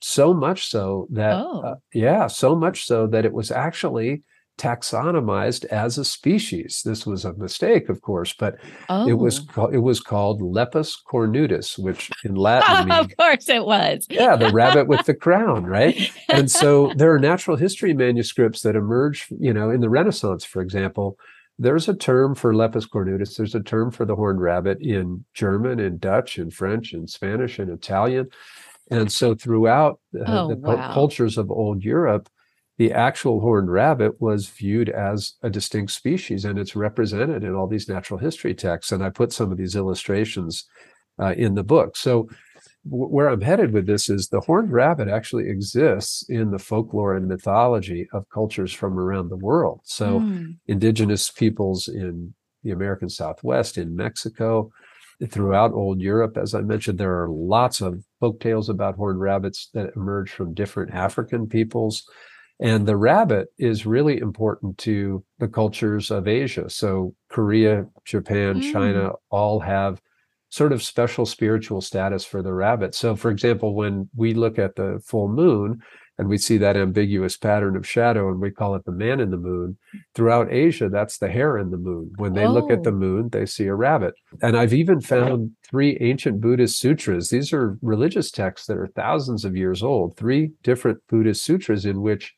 [0.01, 1.61] So much so that, oh.
[1.61, 4.23] uh, yeah, so much so that it was actually
[4.57, 6.81] taxonomized as a species.
[6.85, 8.55] This was a mistake, of course, but
[8.89, 9.07] oh.
[9.07, 9.67] it was oh.
[9.67, 14.05] it was called Lepus cornutus, which in Latin means, of course it was.
[14.09, 16.11] yeah, the rabbit with the crown, right?
[16.29, 20.61] And so there are natural history manuscripts that emerge, you know, in the Renaissance, for
[20.61, 21.17] example,
[21.59, 23.37] there's a term for lepus cornutus.
[23.37, 27.59] There's a term for the horned rabbit in German, and Dutch, and French, and Spanish,
[27.59, 28.29] and Italian.
[28.89, 30.93] And so throughout uh, Oh, the wow.
[30.93, 32.29] cultures of old Europe,
[32.77, 37.67] the actual horned rabbit was viewed as a distinct species and it's represented in all
[37.67, 38.91] these natural history texts.
[38.91, 40.65] And I put some of these illustrations
[41.19, 41.95] uh, in the book.
[41.95, 42.27] So
[42.89, 47.15] w- where I'm headed with this is the horned rabbit actually exists in the folklore
[47.15, 49.81] and mythology of cultures from around the world.
[49.83, 50.57] So Mm.
[50.67, 54.71] indigenous peoples in the American Southwest, in Mexico,
[55.29, 56.37] throughout old Europe.
[56.37, 60.53] As I mentioned, there are lots of folk tales about horned rabbits that emerge from
[60.55, 62.09] different African peoples.
[62.63, 66.69] And the rabbit is really important to the cultures of Asia.
[66.69, 68.71] So Korea, Japan, Mm.
[68.71, 70.01] China all have
[70.49, 72.95] sort of special spiritual status for the rabbit.
[72.95, 75.81] So, for example, when we look at the full moon
[76.17, 79.31] and we see that ambiguous pattern of shadow and we call it the man in
[79.31, 79.77] the moon,
[80.15, 82.13] throughout Asia, that's the hare in the moon.
[82.17, 82.95] When they look at the Oh.
[83.05, 84.13] moon, they see a rabbit.
[84.41, 87.29] And I've even found three ancient Buddhist sutras.
[87.29, 92.01] These are religious texts that are thousands of years old, three different Buddhist sutras in
[92.01, 92.35] which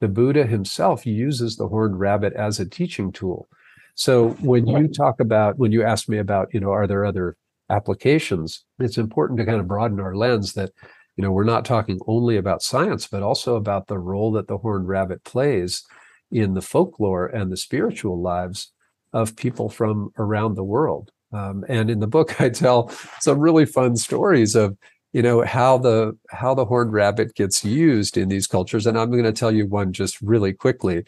[0.00, 3.48] the Buddha himself uses the horned rabbit as a teaching tool.
[3.94, 7.36] So when you talk about, when you ask me about, you know, are there other
[7.68, 10.70] applications, it's important to kind of broaden our lens that,
[11.16, 14.58] you know, we're not talking only about science, but also about the role that the
[14.58, 15.84] horned rabbit plays
[16.30, 18.72] in the folklore and the spiritual lives
[19.12, 21.10] of people from around the world.
[21.32, 22.88] Um, and in the book, I tell
[23.20, 24.76] some really fun stories of
[25.12, 28.86] you know how the how the horned rabbit gets used in these cultures.
[28.86, 31.04] And i'm going to tell you one just really quickly.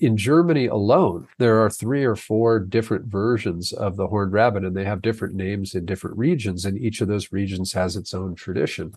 [0.00, 4.76] In germany alone there are three or four different versions of the horned rabbit and
[4.76, 8.34] they have different names in different regions and each of those regions has its own
[8.34, 8.94] tradition.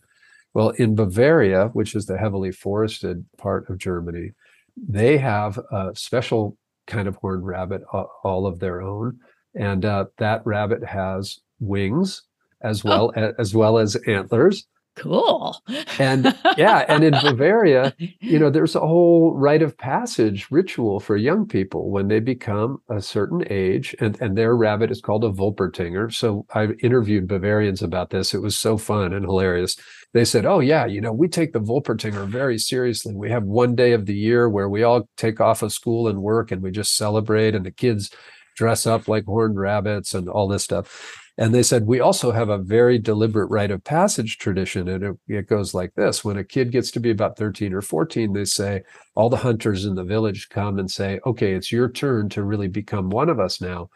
[0.53, 4.31] Well in bavaria which is the heavily forested part of germany
[4.77, 9.19] they have a special kind of horned rabbit all of their own.
[9.55, 12.23] And uh, that rabbit has wings
[12.65, 12.89] as oh.
[12.89, 14.65] well as well as antlers.
[14.95, 15.57] Cool.
[15.99, 21.17] and yeah and in bavaria you know there's a whole rite of passage ritual for
[21.17, 25.29] young people when they become a certain age and and their rabbit is called a
[25.29, 26.13] wolpertinger.
[26.13, 28.33] So i interviewed bavarians about this.
[28.33, 29.75] It was so fun and hilarious.
[30.13, 33.13] They said oh yeah you know we take the wolpertinger very seriously.
[33.13, 36.21] We have one day of the year where we all take off of school and
[36.21, 38.11] work and we just celebrate and the kids
[38.55, 42.47] dress up like horned rabbits and all this stuff and they said, we also have
[42.47, 44.87] a very deliberate rite of passage tradition.
[44.87, 47.81] And it, it, goes like this when a kid gets to be about 13 or
[47.81, 48.83] 14, they say,
[49.15, 52.69] all the hunters in the village come and say, okay, it's your turn to really
[52.69, 53.89] become one of us now.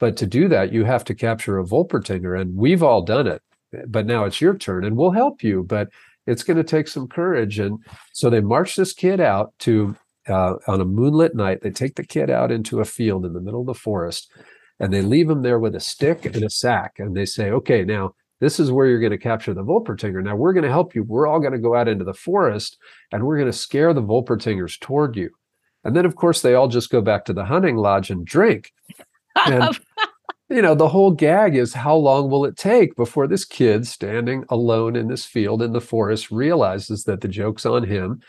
[0.00, 2.38] But to do that, you have to capture a Wolpertinger.
[2.38, 3.40] And we've all done it.
[3.86, 5.64] But now it's your turn and we'll help you.
[5.66, 5.88] But
[6.26, 7.58] it's going to take some courage.
[7.58, 7.78] And
[8.12, 9.96] so they march this kid out to,
[10.28, 13.40] uh, on a moonlit night, they take the kid out into a field in the
[13.40, 14.30] middle of the forest
[14.82, 17.82] and they leave him there with a stick and a sack and they say okay
[17.82, 20.20] now this is where you're going to capture the Wolpertinger.
[20.20, 21.04] Now we're going to help you.
[21.04, 22.76] We're all going to go out into the forest
[23.12, 25.30] and we're going to scare the Wolpertingers toward you.
[25.84, 28.72] And then, of course, they all just go back to the hunting lodge and drink.
[29.36, 29.78] And,
[30.48, 34.44] you know, the whole gag is how long will it take before this kid standing
[34.48, 38.22] alone in this field in the forest realizes that the joke's on him?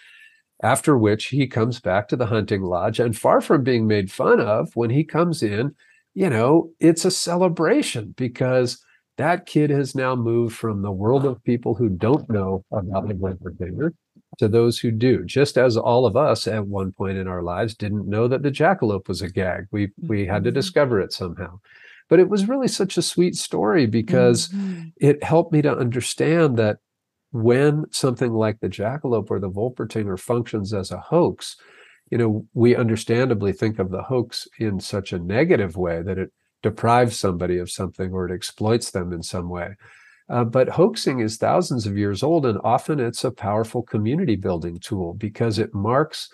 [0.62, 4.40] After which he comes back to the hunting lodge and far from being made fun
[4.40, 5.74] of, when he comes in,
[6.14, 8.84] you know, it's a celebration because
[9.18, 13.14] that kid has now moved from the world of people who don't know about the
[13.14, 13.92] Wolpertinger
[14.40, 15.24] to those who do.
[15.26, 18.50] Just as all of us at one point in our lives didn't know that the
[18.52, 19.66] jackalope was a gag.
[19.72, 21.60] We we had to discover it somehow.
[22.10, 24.92] But it was really such a sweet story because Mhm.
[24.98, 26.78] it helped me to understand that
[27.32, 31.56] when something like the jackalope or the Wolpertinger functions as a hoax,
[32.10, 36.32] you know, we understandably think of the hoax in such a negative way that it
[36.62, 39.76] deprives somebody of something or it exploits them in some way.
[40.30, 44.80] Uh, but hoaxing is thousands of years old, and often it's a powerful community building
[44.80, 46.30] tool because it marks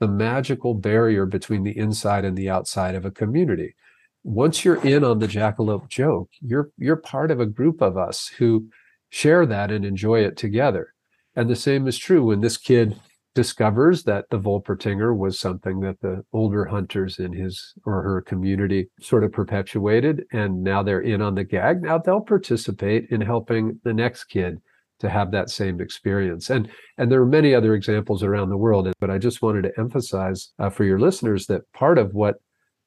[0.00, 3.74] the magical barrier between the inside and the outside of a community.
[4.22, 8.28] Once you're in on the jackalope joke, you're you're part of a group of us
[8.38, 8.66] who
[9.10, 10.94] share that and enjoy it together.
[11.36, 12.98] And the same is true when this kid
[13.34, 18.88] discovers that the Wolpertinger was something that the older hunters in his or her community
[19.00, 20.24] sort of perpetuated.
[20.32, 21.82] And now they're in on the gag.
[21.82, 24.60] Now they'll participate in helping the next kid
[25.00, 26.50] to have that same experience.
[26.50, 28.92] And and there are many other examples around the world.
[29.00, 32.36] But I just wanted to emphasize uh, for your listeners that part of what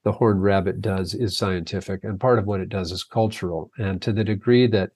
[0.03, 3.71] the horned rabbit does is scientific, and part of what it does is cultural.
[3.77, 4.91] And to the degree that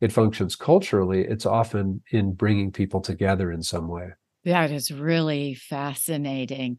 [0.00, 4.08] it functions culturally, it's often in bringing people together in some way.
[4.46, 6.78] That is really fascinating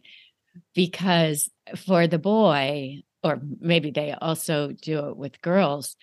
[0.73, 5.97] because for the boy, or maybe they also do it with girls,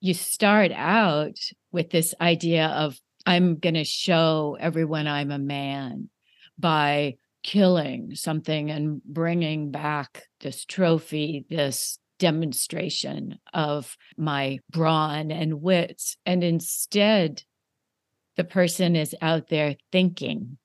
[0.00, 1.38] you start out
[1.72, 6.08] with this idea of, I'm going to show everyone I'm a man
[6.56, 16.16] by killing something and bringing back this trophy, this demonstration of my brawn and wits.
[16.24, 17.42] And instead,
[18.36, 20.58] the person is out there thinking.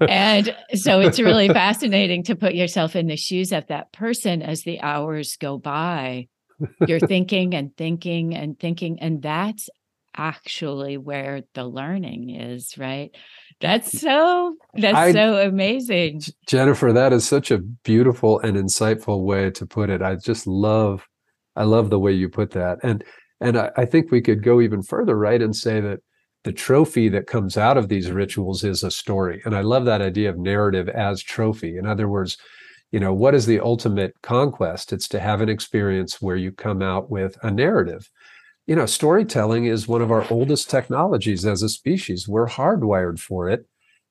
[0.00, 4.62] And so it's really fascinating to put yourself in the shoes of that person as
[4.62, 6.28] the hours go by.
[6.86, 9.00] You're thinking and thinking and thinking.
[9.00, 9.68] And that's
[10.16, 13.10] actually where the learning is, right?
[13.60, 16.22] That's so that's I, so amazing.
[16.46, 20.02] Jennifer, that is such a beautiful and insightful way to put it.
[20.02, 21.06] I just love
[21.54, 22.78] I love the way you put that.
[22.82, 23.04] And
[23.40, 25.40] and I, I think we could go even further, right?
[25.40, 26.00] And say that
[26.44, 29.42] the trophy that comes out of these rituals is a story.
[29.44, 31.76] And I love that idea of narrative as trophy.
[31.76, 32.36] In other words,
[32.90, 34.92] you know, what is the ultimate conquest?
[34.92, 38.10] It's to have an experience where you come out with a narrative
[38.66, 42.28] you know, storytelling is one of our oldest technologies as a species.
[42.28, 43.66] We're hardwired for it.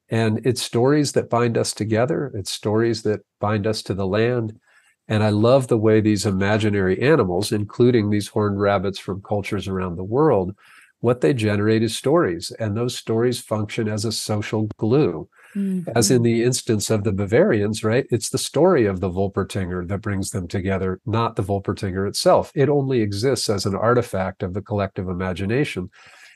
[0.09, 4.59] And it's stories that bind us together, it's stories that bind us to the land.
[5.07, 9.95] And I love the way these imaginary animals, including these horned rabbits from cultures around
[9.95, 10.53] the world,
[11.02, 12.52] what they generate is stories.
[12.60, 15.28] And those stories function as a social glue.
[15.56, 15.91] Mm-hmm.
[15.95, 18.06] As in the instance of the Bavarians, right?
[18.10, 22.54] It's the story of the Wolpertinger that brings them together, not the Wolpertinger itself.
[22.56, 25.89] It only exists as an artifact of the collective imagination.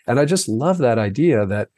[0.06, 1.70] And I just love that idea that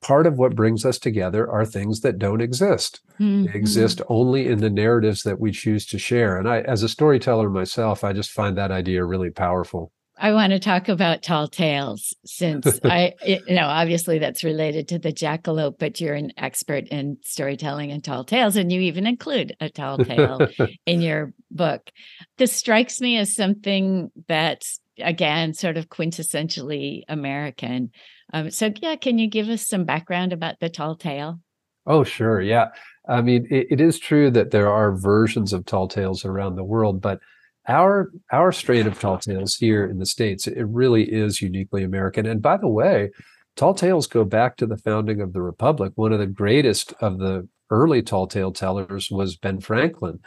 [0.00, 3.00] part of what brings us together are things that don't exist.
[3.20, 3.46] Mm-hmm.
[3.46, 6.38] They exist only in the narratives that we choose to share.
[6.38, 9.92] And I, as a storyteller myself, I just find that idea really powerful.
[10.20, 14.98] I want to talk about tall tales since I, you know, obviously that's related to
[14.98, 19.54] the jackalope, but you're an expert in storytelling and tall tales, and you even include
[19.60, 20.48] a tall tale
[20.86, 21.90] in your book.
[22.36, 27.90] This strikes me as something that's, again, sort of quintessentially American.
[28.32, 31.40] Um, so, yeah, can you give us some background about the tall tale?
[31.86, 32.40] Oh, sure.
[32.40, 32.68] Yeah.
[33.08, 36.64] I mean, it, it is true that there are versions of tall tales around the
[36.64, 37.20] world, but
[37.68, 42.26] our our strain of tall tales here in the states it really is uniquely american.
[42.26, 43.10] And by the way
[43.56, 45.92] tall tales go back to the founding of the republic.
[45.96, 50.20] One of the greatest of the early tall tale tellers was ben franklin.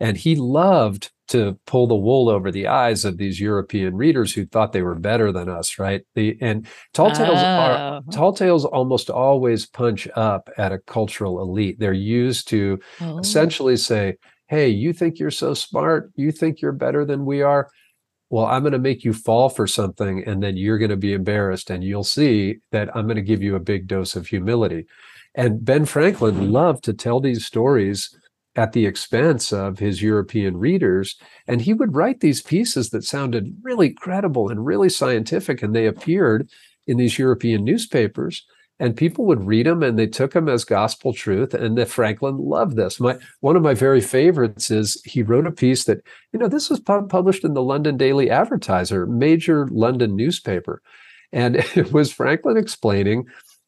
[0.00, 4.44] And he loved to pull the wool over the eyes of these european readers who
[4.44, 6.02] thought they were better than us right?
[6.14, 7.42] The and tall tales oh.
[7.42, 11.78] are tall tales almost always punch up at a cultural elite.
[11.78, 13.18] They're used to oh.
[13.18, 14.16] essentially say
[14.52, 17.70] hey, you think you're so smart, you think you're better than we are.
[18.28, 21.14] Well, I'm going to make you fall for something, and then you're going to be
[21.14, 24.84] embarrassed, and you'll see that I'm going to give you a big dose of humility.
[25.34, 28.14] And Ben Franklin loved to tell these stories
[28.54, 31.16] at the expense of his European readers.
[31.48, 35.86] And he would write these pieces that sounded really credible and really scientific, and they
[35.86, 36.50] appeared
[36.86, 38.44] in these European newspapers
[38.78, 42.38] and people would read them and they took them as gospel truth and that franklin
[42.38, 42.98] loved this.
[42.98, 46.02] My one of my very favorites is he wrote a piece that
[46.32, 50.82] you know this was published in the london daily advertiser major london newspaper.
[51.32, 53.26] And it was franklin explaining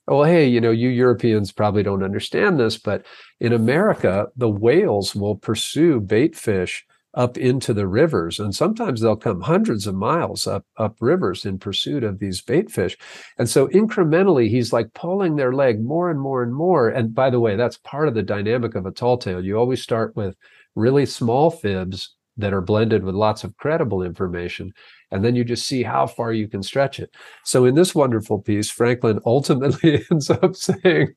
[0.09, 3.07] oh hey you know you europeans probably don't understand this but
[3.41, 6.85] in america the whales will pursue bait fish
[7.15, 8.39] up into the rivers.
[8.39, 12.71] And sometimes they'll come hundreds of miles up, up rivers in pursuit of these bait
[12.71, 12.97] fish.
[13.39, 16.89] And so incrementally, he's like pulling their leg more and more and more.
[16.89, 19.45] And by the way, that's part of the dynamic of a tall tale.
[19.45, 20.37] You always start with
[20.75, 24.73] really small fibs that are blended with lots of credible information.
[25.11, 27.15] And then you just see how far you can stretch it.
[27.45, 31.15] So in this wonderful piece, Franklin ultimately ends up saying,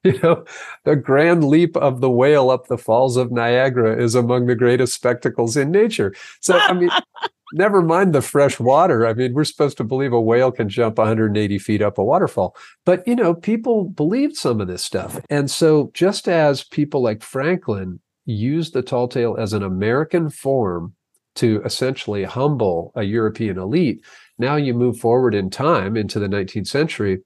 [0.04, 0.44] you know,
[0.84, 4.94] the grand leap of the whale up the falls of Niagara is among the greatest
[4.94, 6.14] spectacles in nature.
[6.40, 6.90] So, I mean,
[7.52, 9.06] never mind the fresh water.
[9.06, 12.56] I mean, we're supposed to believe a whale can jump 180 feet up a waterfall.
[12.86, 15.20] But, you know, people believed some of this stuff.
[15.28, 20.94] And so, just as people like Franklin used the tall tale as an American form
[21.36, 24.04] to essentially humble a European elite.
[24.38, 27.22] Now you move forward in time into the 19th century,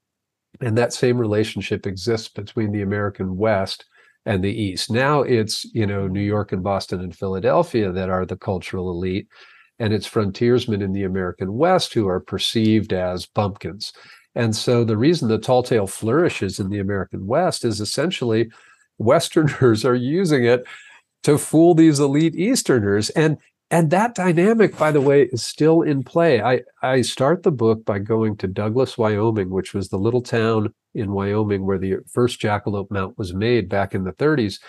[0.61, 3.85] and that same relationship exists between the American West
[4.25, 4.89] and the East.
[4.89, 9.27] Now it's, you know, New York and Boston and Philadelphia that are the cultural elite,
[9.79, 13.93] and it's frontiersmen in the American West who are perceived as bumpkins.
[14.33, 18.49] And so the reason the tall tale flourishes in the American West is essentially
[18.97, 20.65] Westerners are using it
[21.23, 23.09] to fool these elite Easterners.
[23.11, 23.37] And
[23.71, 26.41] and that dynamic, by the way, is still in play.
[26.41, 30.73] I, I start the book by going to Douglas, Wyoming, which was the little town
[30.93, 34.59] in Wyoming where the first jackalope mount was made back in the 30s.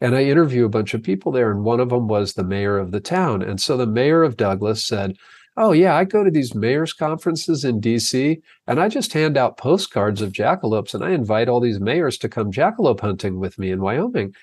[0.00, 2.78] And I interview a bunch of people there, and one of them was the mayor
[2.78, 3.42] of the town.
[3.42, 5.16] And so the mayor of Douglas said,
[5.58, 9.56] Oh, yeah, I go to these mayor's conferences in DC and I just hand out
[9.56, 13.70] postcards of jackalopes and I invite all these mayors to come jackalope hunting with me
[13.70, 14.34] in Wyoming.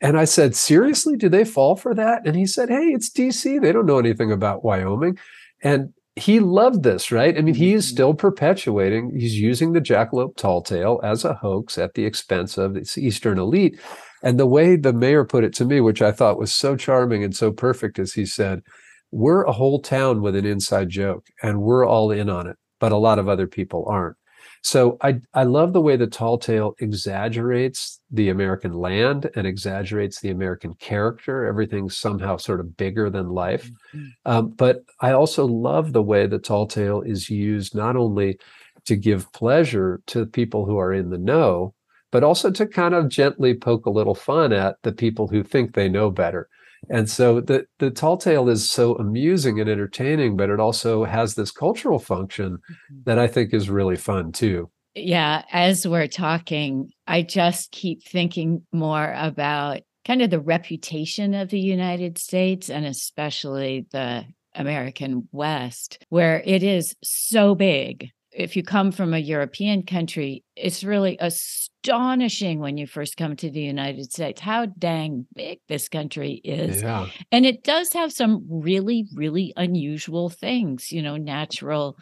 [0.00, 2.26] And I said, Seriously, do they fall for that?
[2.26, 3.60] And he said, Hey, it's DC.
[3.60, 5.18] They don't know anything about Wyoming.
[5.62, 7.36] And he loved this, right?
[7.36, 7.94] I mean, he is mm-hmm.
[7.94, 12.76] still perpetuating, he's using the jackalope tall tale as a hoax at the expense of
[12.76, 13.78] its Eastern elite.
[14.22, 17.24] And the way the mayor put it to me, which I thought was so charming
[17.24, 18.60] and so perfect, is he said,
[19.10, 22.92] We're a whole town with an inside joke, and we're all in on it, but
[22.92, 24.16] a lot of other people aren't.
[24.62, 30.20] So I I love the way the tall tale exaggerates the American land and exaggerates
[30.20, 31.46] the American character.
[31.46, 33.70] Everything's somehow sort of bigger than life.
[33.94, 34.06] Mm-hmm.
[34.26, 38.38] Um, but I also love the way the tall tale is used not only
[38.84, 41.74] to give pleasure to people who are in the know,
[42.10, 45.74] but also to kind of gently poke a little fun at the people who think
[45.74, 46.48] they know better.
[46.88, 51.34] And so the the tall tale is so amusing and entertaining, but it also has
[51.34, 53.00] this cultural function mm-hmm.
[53.04, 54.70] that I think is really fun too.
[54.94, 61.50] Yeah, as we're talking, I just keep thinking more about kind of the reputation of
[61.50, 64.24] the United States and especially the
[64.54, 70.84] American West, where it is so big if you come from a European country, it's
[70.84, 76.40] really astonishing when you first come to the United States how dang big this country
[76.44, 76.82] is.
[76.82, 77.06] Yeah.
[77.32, 81.96] And it does have some really, really unusual things, you know, natural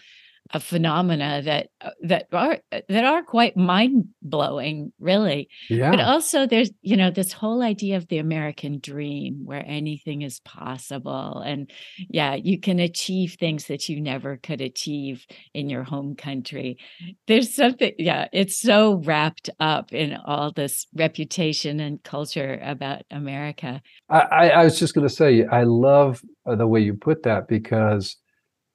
[0.53, 5.91] a phenomena that uh, that are that are quite mind blowing really yeah.
[5.91, 10.41] but also there's you know this whole idea of the american dream where anything is
[10.41, 11.71] possible and
[12.09, 16.79] yeah you can achieve things that you never could achieve in your home country.
[17.27, 23.83] There's something yeah it's so wrapped up in all this reputation and culture about america.
[24.09, 27.49] I i was just going to say i love uh, the way you put that
[27.49, 28.17] because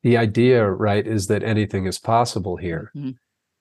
[0.03, 2.91] the idea, right, is that anything is possible here.
[2.95, 3.11] Mm-hmm.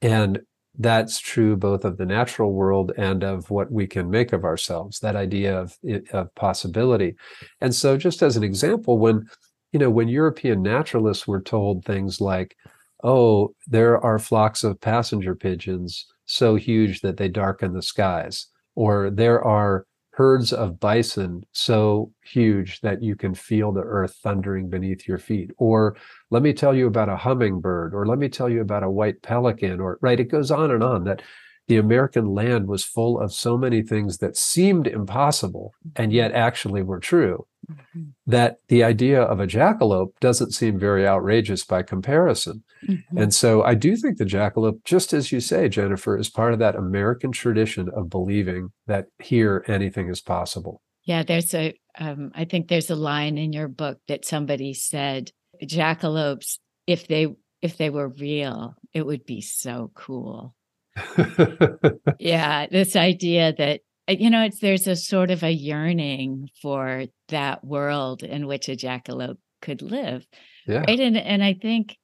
[0.03, 0.40] And
[0.78, 5.01] that's true both of the natural world and of what we can make of ourselves,
[5.01, 5.78] that idea of,
[6.12, 7.14] of possibility.
[7.61, 9.28] And so, just as an example, when
[9.72, 12.57] you know, when European naturalists were told things like,
[13.03, 19.11] oh, there are flocks of passenger pigeons so huge that they darken the skies, or
[19.11, 25.09] there are herds of bison so huge that you can feel the earth thundering beneath
[25.09, 25.51] your feet.
[25.57, 25.97] Or
[26.31, 29.23] let me tell you about a hummingbird or let me tell you about a white
[29.23, 31.23] pelican or right it goes on and on that
[31.69, 36.83] the american land was full of so many things that seemed impossible and yet actually
[36.83, 38.03] were true mm-hmm.
[38.27, 43.19] that the idea of a jackalope doesn't seem very outrageous by comparison Mm-hmm.
[43.19, 46.59] And so I do think the jackalope, just as you say, Jennifer, is part of
[46.59, 50.83] that American tradition of believing that here anything is possible.
[51.05, 51.75] Yeah, there's a.
[51.99, 55.31] Um, I think there's a line in your book that somebody said,
[55.63, 57.29] jackalopes, if they
[57.61, 60.55] if they were real, it would be so cool.
[62.18, 67.05] yeah, this idea that uh, you know, it's there's a sort of a yearning for
[67.28, 70.26] that world in which a jackalope could live.
[70.66, 70.78] Yeah.
[70.78, 71.01] Right.
[71.01, 71.97] And and I think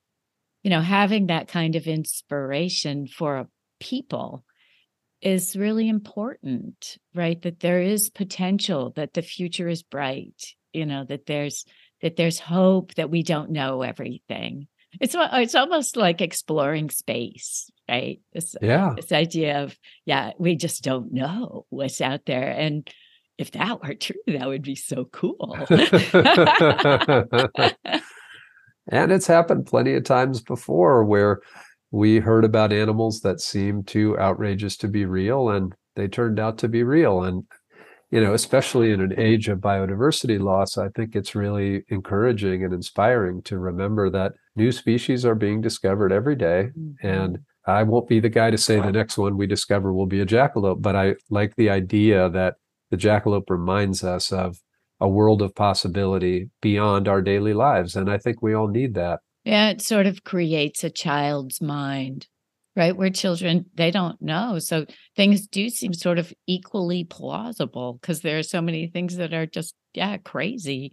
[0.63, 3.47] you know, having that kind of inspiration for a
[3.81, 4.45] people
[5.21, 7.41] is really important, right?
[7.43, 11.65] That there is potential, that the future is bright, you know, that there's
[12.03, 14.69] that there's hope that we don't know everything.
[15.01, 18.21] It's it's almost like exploring space, right?
[18.33, 18.95] This, yeah.
[18.97, 22.89] This idea of yeah, we just don't know what's out there, and
[23.39, 25.57] if that were true, that would be so cool.
[28.89, 31.41] And it's happened plenty of times before where
[31.91, 36.59] we heard about animals that seemed too outrageous to be real and they turned out
[36.59, 37.23] to be real.
[37.23, 37.45] And,
[38.11, 42.73] you know, especially in an age of biodiversity loss, I think it's really encouraging and
[42.73, 46.71] inspiring to remember that new species are being discovered every day.
[46.79, 47.07] Mm-hmm.
[47.07, 47.39] And
[47.69, 50.27] I won't be the guy to say the next one we discover will be a
[50.27, 52.55] jackalope, but I like the idea that
[52.91, 54.59] the jackalope reminds us of
[55.01, 57.95] a world of possibility beyond our daily lives.
[57.95, 59.21] And I think we all need that.
[59.45, 62.27] Yeah, it sort of creates a child's mind,
[62.75, 62.97] right?
[62.97, 64.59] Where children, they don't know.
[64.61, 69.35] So things do seem sort of equally plausible because there are so many things that
[69.35, 70.93] are just, yeah, crazy.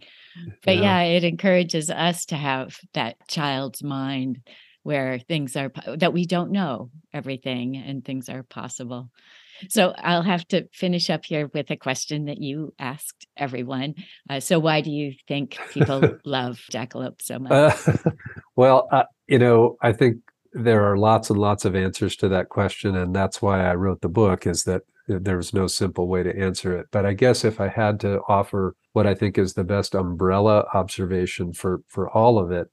[0.62, 1.00] But yeah.
[1.00, 4.40] yeah, it encourages us to have that child's mind
[4.86, 9.10] where things are that we don't know everything and things are possible.
[9.68, 13.96] So I'll have to finish up here with a question that you asked everyone.
[14.30, 17.50] Uh, so why do you think people love jackalope so much?
[17.50, 17.96] Uh,
[18.56, 20.18] well, uh, you know, I think
[20.52, 24.02] there are lots and lots of answers to that question, and that's why I wrote
[24.02, 24.46] the book.
[24.46, 26.86] Is that there was no simple way to answer it.
[26.92, 30.64] But I guess if I had to offer what I think is the best umbrella
[30.74, 32.68] observation for for all of it,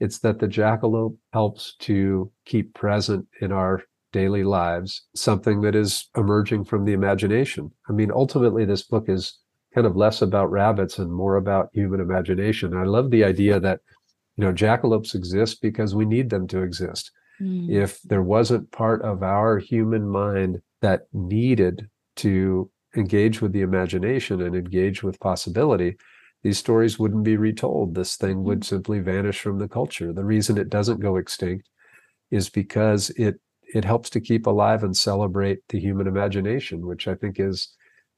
[0.00, 3.82] it's that the jackalope helps to keep present in our
[4.12, 7.70] daily lives something that is emerging from the imagination.
[7.88, 9.38] I mean, ultimately, this book is
[9.74, 12.76] kind of less about rabbits and more about human imagination.
[12.76, 13.80] I love the idea that,
[14.36, 17.12] you know, jackalopes exist because we need them to exist.
[17.40, 17.70] Mm.
[17.70, 24.42] If there wasn't part of our human mind that needed to engage with the imagination
[24.42, 25.96] and engage with possibility,
[26.42, 27.94] these stories wouldn't be retold.
[27.94, 28.64] This thing would mm.
[28.64, 30.12] simply vanish from the culture.
[30.12, 31.68] The reason it doesn't go extinct
[32.30, 33.40] is because it
[33.72, 37.68] it helps to keep alive and celebrate the human imagination, which I think is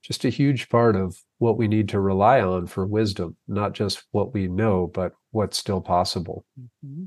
[0.02, 4.04] just a huge part of what we need to rely on for wisdom, not just
[4.12, 6.44] what we know, but what's still possible.
[6.58, 7.04] Mm-hmm.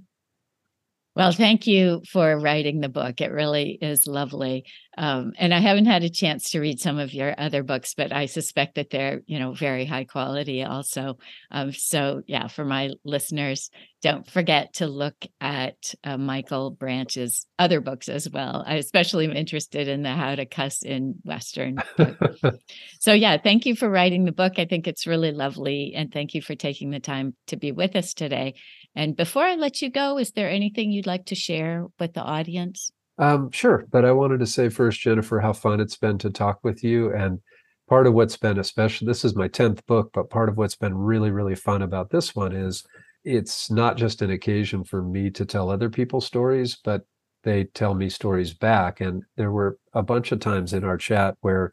[1.15, 3.21] Well, thank you for writing the book.
[3.21, 4.65] It really is lovely.
[4.97, 8.11] Um, and I haven't had a chance to read some of your other books, but
[8.11, 11.17] I suspect that they're, you know, very high quality also.
[11.51, 13.69] Um, so, yeah, for my listeners,
[14.01, 18.63] don't forget to look at uh, Michael Branch's other books as well.
[18.67, 21.77] I especially am interested in the How to Cuss in Western.
[22.99, 24.59] so, yeah, thank you for writing the book.
[24.59, 25.93] I think it's really lovely.
[25.95, 28.55] And thank you for taking the time to be with us today.
[28.95, 32.21] And before I let you go, is there anything you'd like to share with the
[32.21, 32.91] audience?
[33.17, 33.85] Um, sure.
[33.91, 37.13] But I wanted to say first, Jennifer, how fun it's been to talk with you.
[37.13, 37.39] And
[37.87, 40.95] part of what's been especially, this is my 10th book, but part of what's been
[40.95, 42.83] really, really fun about this one is
[43.23, 47.01] it's not just an occasion for me to tell other people's stories, but
[47.43, 49.01] they tell me stories back.
[49.01, 51.71] And there were a bunch of times in our chat where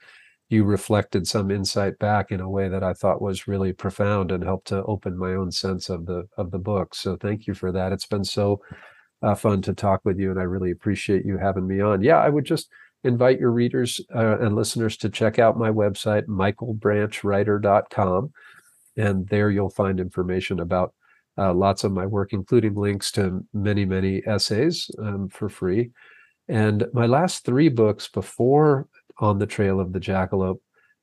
[0.53, 4.45] you reflected some insight back in a way that I thought was really profound and
[4.45, 6.95] helped to open my own sense of the of the book.
[6.95, 7.93] So thank you for that.
[7.93, 8.61] It's been so
[9.23, 12.03] uh, fun to talk with you, and I really appreciate you having me on.
[12.03, 12.69] Yeah, I would just
[13.05, 18.33] invite your readers uh, and listeners to check out my website, michaelbranchwriter.com,
[18.97, 20.95] and there you'll find information about
[21.39, 25.91] uh, lots of my work, including links to many many essays um, for free.
[26.49, 28.89] And my last three books before
[29.23, 30.61] on the trail of the jackalope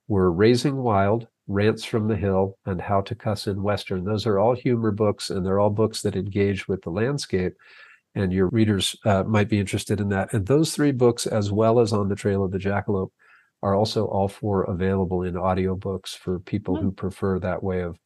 [0.07, 4.03] were Raising Wild, Rants from the Hill, and How to Cuss in Western.
[4.03, 7.53] Those are all humor books, and they're all books that engage with the landscape.
[8.15, 10.33] And your readers uh, might be interested in that.
[10.33, 13.11] And those three books, as well as On the Trail of the Jackalope,
[13.61, 16.85] are also all four available in audiobooks for people mm-hmm.
[16.85, 17.97] who prefer that way of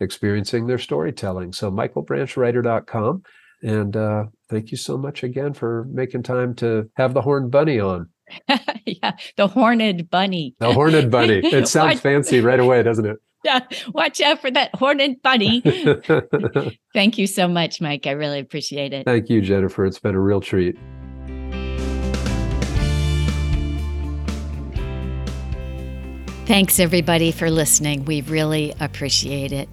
[0.00, 1.52] experiencing their storytelling.
[1.52, 3.22] So, michaelbranchwriter.com.
[3.62, 7.80] And uh, thank you so much again for making time to have the Horned Bunny
[7.80, 8.10] on.
[8.86, 10.54] yeah, the horned bunny.
[10.58, 11.40] The horned bunny.
[11.54, 13.16] It sounds fancy right away, doesn't it?
[13.44, 13.60] Yeah,
[13.92, 15.60] watch out for that horned bunny.
[16.94, 18.06] Thank you so much, Mike.
[18.06, 19.04] I really appreciate it.
[19.04, 19.84] Thank you, Jennifer.
[19.84, 20.78] It's been a real treat.
[26.46, 28.06] Thanks, everybody, for listening.
[28.06, 29.68] We really appreciate it.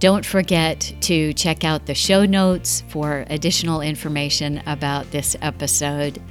[0.00, 6.22] Don't forget to check out the show notes for additional information about this episode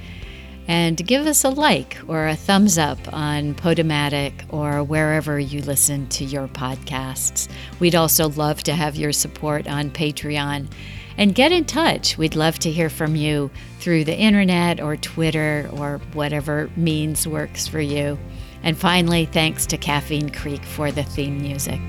[0.68, 6.08] and give us a like or a thumbs up on Podomatic or wherever you listen
[6.08, 7.48] to your podcasts.
[7.78, 10.70] We'd also love to have your support on Patreon.
[11.18, 12.16] And get in touch.
[12.16, 17.66] We'd love to hear from you through the internet or Twitter or whatever means works
[17.66, 18.18] for you.
[18.62, 21.80] And finally, thanks to Caffeine Creek for the theme music.